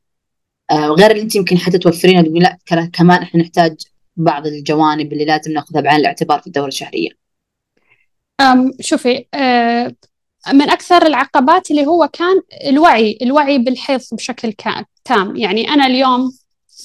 [0.70, 2.58] آه غير اللي انت يمكن حتى توفرينها تقولي لا
[2.92, 3.76] كمان إحنا نحتاج
[4.16, 7.10] بعض الجوانب اللي لازم ناخذها بعين الاعتبار في الدورة الشهرية.
[8.80, 9.94] شوفي آه
[10.52, 14.52] من أكثر العقبات اللي هو كان الوعي الوعي بالحيض بشكل
[15.04, 15.36] تام.
[15.36, 16.32] يعني أنا اليوم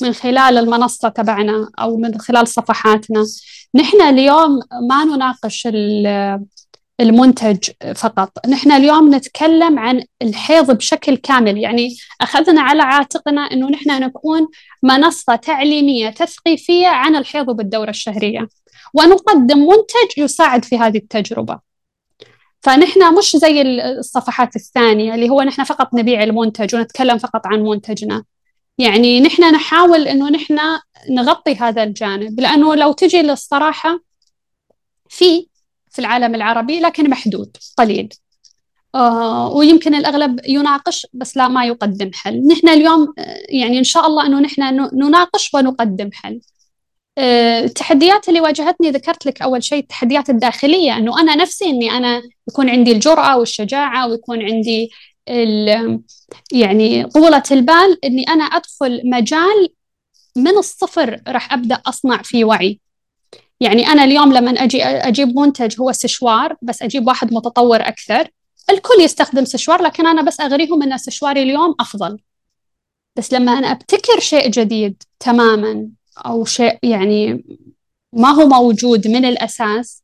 [0.01, 3.25] من خلال المنصة تبعنا أو من خلال صفحاتنا.
[3.75, 4.59] نحن اليوم
[4.89, 5.67] ما نناقش
[6.99, 8.47] المنتج فقط.
[8.47, 11.57] نحن اليوم نتكلم عن الحيض بشكل كامل.
[11.57, 14.47] يعني أخذنا على عاتقنا أنه نحن نكون
[14.83, 18.47] منصة تعليمية تثقيفية عن الحيض بالدورة الشهرية.
[18.93, 21.59] ونقدم منتج يساعد في هذه التجربة.
[22.61, 28.23] فنحن مش زي الصفحات الثانية اللي هو نحن فقط نبيع المنتج ونتكلم فقط عن منتجنا.
[28.78, 30.59] يعني نحن نحاول إنه نحن
[31.09, 33.99] نغطي هذا الجانب لأنه لو تجي للصراحة
[35.09, 35.47] في
[35.91, 38.09] في العالم العربي لكن محدود قليل.
[38.95, 42.47] آه ويمكن الأغلب يناقش بس لا ما يقدم حل.
[42.47, 46.41] نحن اليوم آه، يعني إن شاء الله إنه نحن نناقش ونقدم حل.
[47.17, 52.21] آه، التحديات اللي واجهتني ذكرت لك أول شيء التحديات الداخلية إنه أنا نفسي إني أنا
[52.49, 54.89] يكون عندي الجرأة والشجاعة ويكون عندي
[56.51, 59.69] يعني طولة البال إني أنا أدخل مجال
[60.36, 62.80] من الصفر راح أبدأ أصنع فيه وعي.
[63.59, 68.28] يعني أنا اليوم لما أجي أجيب منتج هو سشوار بس أجيب واحد متطور أكثر
[68.69, 72.19] الكل يستخدم سشوار لكن أنا بس أغريهم أن سشواري اليوم أفضل.
[73.15, 77.43] بس لما أنا أبتكر شيء جديد تماما أو شيء يعني
[78.13, 80.03] ما هو موجود من الأساس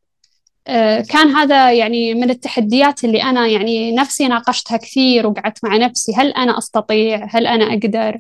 [1.10, 6.32] كان هذا يعني من التحديات اللي أنا يعني نفسي ناقشتها كثير وقعدت مع نفسي هل
[6.32, 8.18] أنا أستطيع؟ هل أنا أقدر؟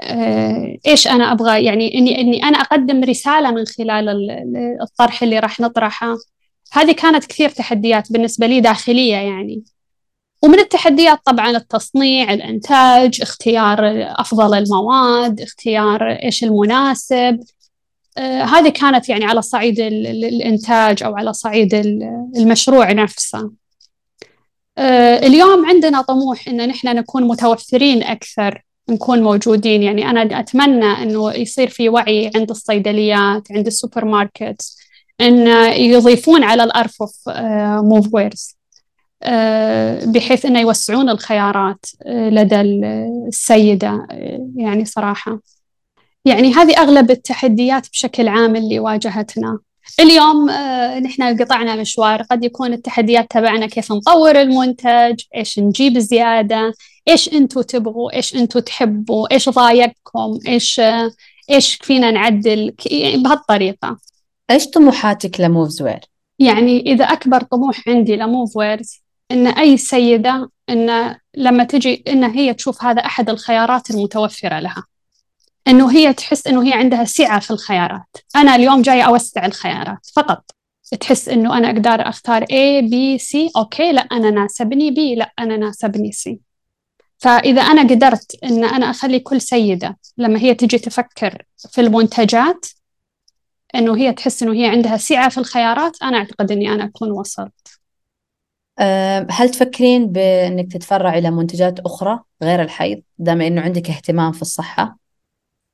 [0.00, 4.08] آه، إيش أنا أبغى؟ يعني إني إني أنا أقدم رسالة من خلال
[4.82, 6.16] الطرح اللي راح نطرحه.
[6.72, 9.64] هذه كانت كثير تحديات بالنسبة لي داخلية يعني.
[10.42, 13.80] ومن التحديات طبعا التصنيع الإنتاج اختيار
[14.20, 17.14] أفضل المواد اختيار إيش المناسب.
[17.14, 17.53] آه
[18.22, 21.74] هذه كانت يعني على صعيد الإنتاج أو على صعيد
[22.36, 23.50] المشروع نفسه.
[24.78, 29.82] آه اليوم عندنا طموح إن نحن نكون متوفرين أكثر نكون موجودين.
[29.82, 34.76] يعني أنا أتمنى إنه يصير في وعي عند الصيدليات عند السوبر ماركت
[35.20, 38.56] إن يضيفون على الأرفف آه موف ويرز
[39.24, 45.40] آه، بحيث أنه يوسعون الخيارات آه، لدى السيدة آه، يعني صراحة.
[46.24, 49.58] يعني هذه أغلب التحديات بشكل عام اللي واجهتنا.
[50.00, 50.50] اليوم
[51.04, 52.22] نحن قطعنا مشوار.
[52.22, 56.74] قد يكون التحديات تبعنا كيف نطور المنتج إيش نجيب زيادة
[57.08, 60.80] إيش أنتوا تبغوا إيش أنتوا تحبوا إيش ضايقكم إيش
[61.50, 63.98] إيش فينا نعدل يعني بهالطريقة.
[64.50, 66.00] إيش طموحاتك لموفزوير؟
[66.38, 72.54] يعني إذا أكبر طموح عندي لموف ويرز إن أي سيدة إن لما تجي إن هي
[72.54, 74.84] تشوف هذا أحد الخيارات المتوفرة لها.
[75.68, 78.16] إنه هي تحس إنه هي عندها سعة في الخيارات.
[78.36, 80.50] أنا اليوم جاية أوسع الخيارات فقط.
[81.00, 83.50] تحس إنه أنا أقدر أختار A B C.
[83.56, 86.36] okay لا أنا ناسبني B لا أنا ناسبني C.
[87.18, 92.66] فإذا أنا قدرت إن أنا أخلي كل سيدة لما هي تجي تفكر في المنتجات
[93.74, 97.80] إنه هي تحس إنه هي عندها سعة في الخيارات أنا أعتقد إني أنا أكون وصلت.
[99.30, 105.03] هل تفكرين بأنك تتفرع إلى منتجات أخرى غير الحيض؟ دام أنه عندك اهتمام في الصحة؟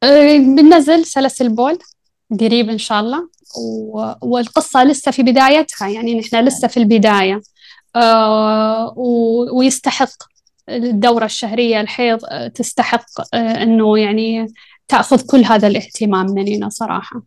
[0.02, 1.78] أه، بننزل سلاسل بول
[2.40, 3.28] قريب إن شاء الله.
[3.58, 4.12] و...
[4.22, 7.40] والقصة لسه في بدايتها يعني نحن لسه في البداية.
[8.96, 9.58] و...
[9.58, 10.10] ويستحق
[10.68, 14.46] الدورة الشهرية الحيض أه، تستحق أنه يعني
[14.88, 17.22] تأخذ كل هذا الاهتمام مننا صراحة.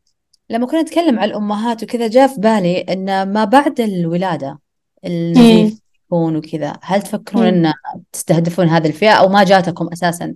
[0.50, 4.60] لما كنا نتكلم عن الأمهات وكذا جاء في بالي أن ما بعد الولادة
[5.06, 7.74] النظيف يكون وكذا هل تفكرون أن
[8.12, 10.36] تستهدفون هذه الفئة أو ما جاتكم أساسا؟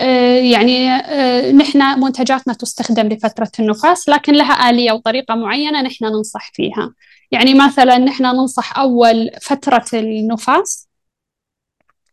[0.00, 6.52] آه، يعني آه، نحن منتجاتنا تستخدم لفترة النفاس لكن لها آلية وطريقة معينة نحن ننصح
[6.54, 6.94] فيها.
[7.30, 10.88] يعني مثلا نحن ننصح أول فترة النفاس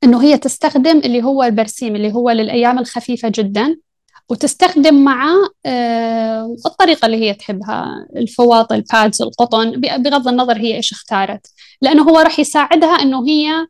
[0.03, 3.77] إنه هي تستخدم اللي هو البرسيم اللي هو للأيام الخفيفة جدا
[4.29, 11.47] وتستخدم معه آه، الطريقة اللي هي تحبها الفواط البادز القطن بغض النظر هي إيش اختارت.
[11.81, 13.67] لأنه هو راح يساعدها أنه هي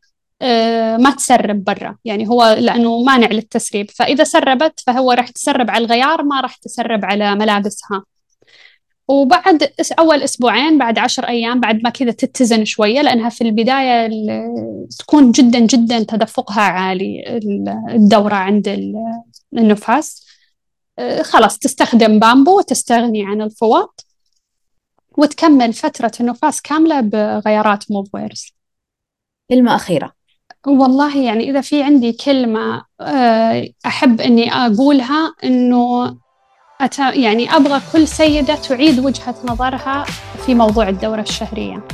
[0.98, 1.96] ما تسرب برا.
[2.04, 3.90] يعني هو لأنه مانع للتسريب.
[3.90, 8.04] فإذا سربت فهو راح تسرب على الغيار ما راح تسرب على ملابسها.
[9.08, 14.10] وبعد أول أسبوعين بعد عشر أيام بعد ما كذا تتزن شوية لأنها في البداية
[14.98, 17.40] تكون جدا جدا تدفقها عالي
[17.90, 18.68] الدورة عند
[19.52, 20.26] النفاس.
[20.98, 24.06] آه، خلاص تستخدم بامبو وتستغني عن الفواط
[25.18, 28.54] وتكمل فترة النفاس كاملة بغيارات موفويرز
[29.50, 30.21] كلمة أخيرة.
[30.66, 36.16] والله يعني إذا في عندي كلمة آه، أحب إني أقولها إنه
[36.80, 36.98] أت...
[36.98, 40.04] يعني أبغى كل سيدة تعيد وجهة نظرها
[40.46, 41.84] في موضوع الدورة الشهرية.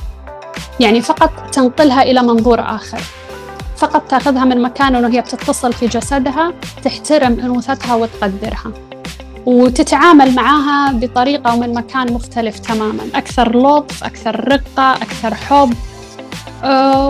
[0.81, 3.01] يعني فقط تنقلها إلى منظور آخر.
[3.77, 6.53] فقط تاخذها من مكان إنه هي بتتصل في جسدها
[6.85, 8.73] تحترم أنوثتها وتقدرها.
[9.47, 13.03] وتتعامل معاها بطريقة ومن مكان مختلف تماما.
[13.15, 15.75] أكثر لطف أكثر رقة أكثر حب.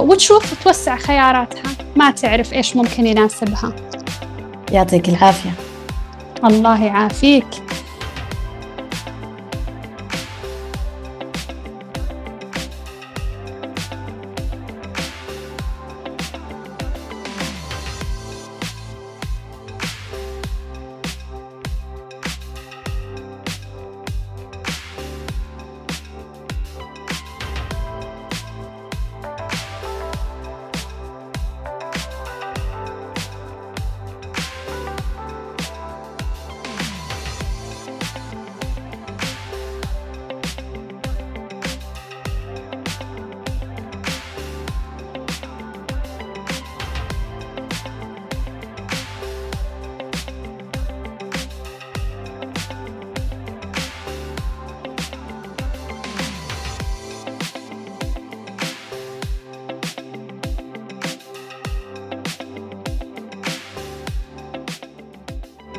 [0.00, 1.62] وتشوف توسع خياراتها.
[1.96, 3.72] ما تعرف إيش ممكن يناسبها.
[4.72, 5.50] يعطيك العافية.
[6.44, 7.46] الله يعافيك.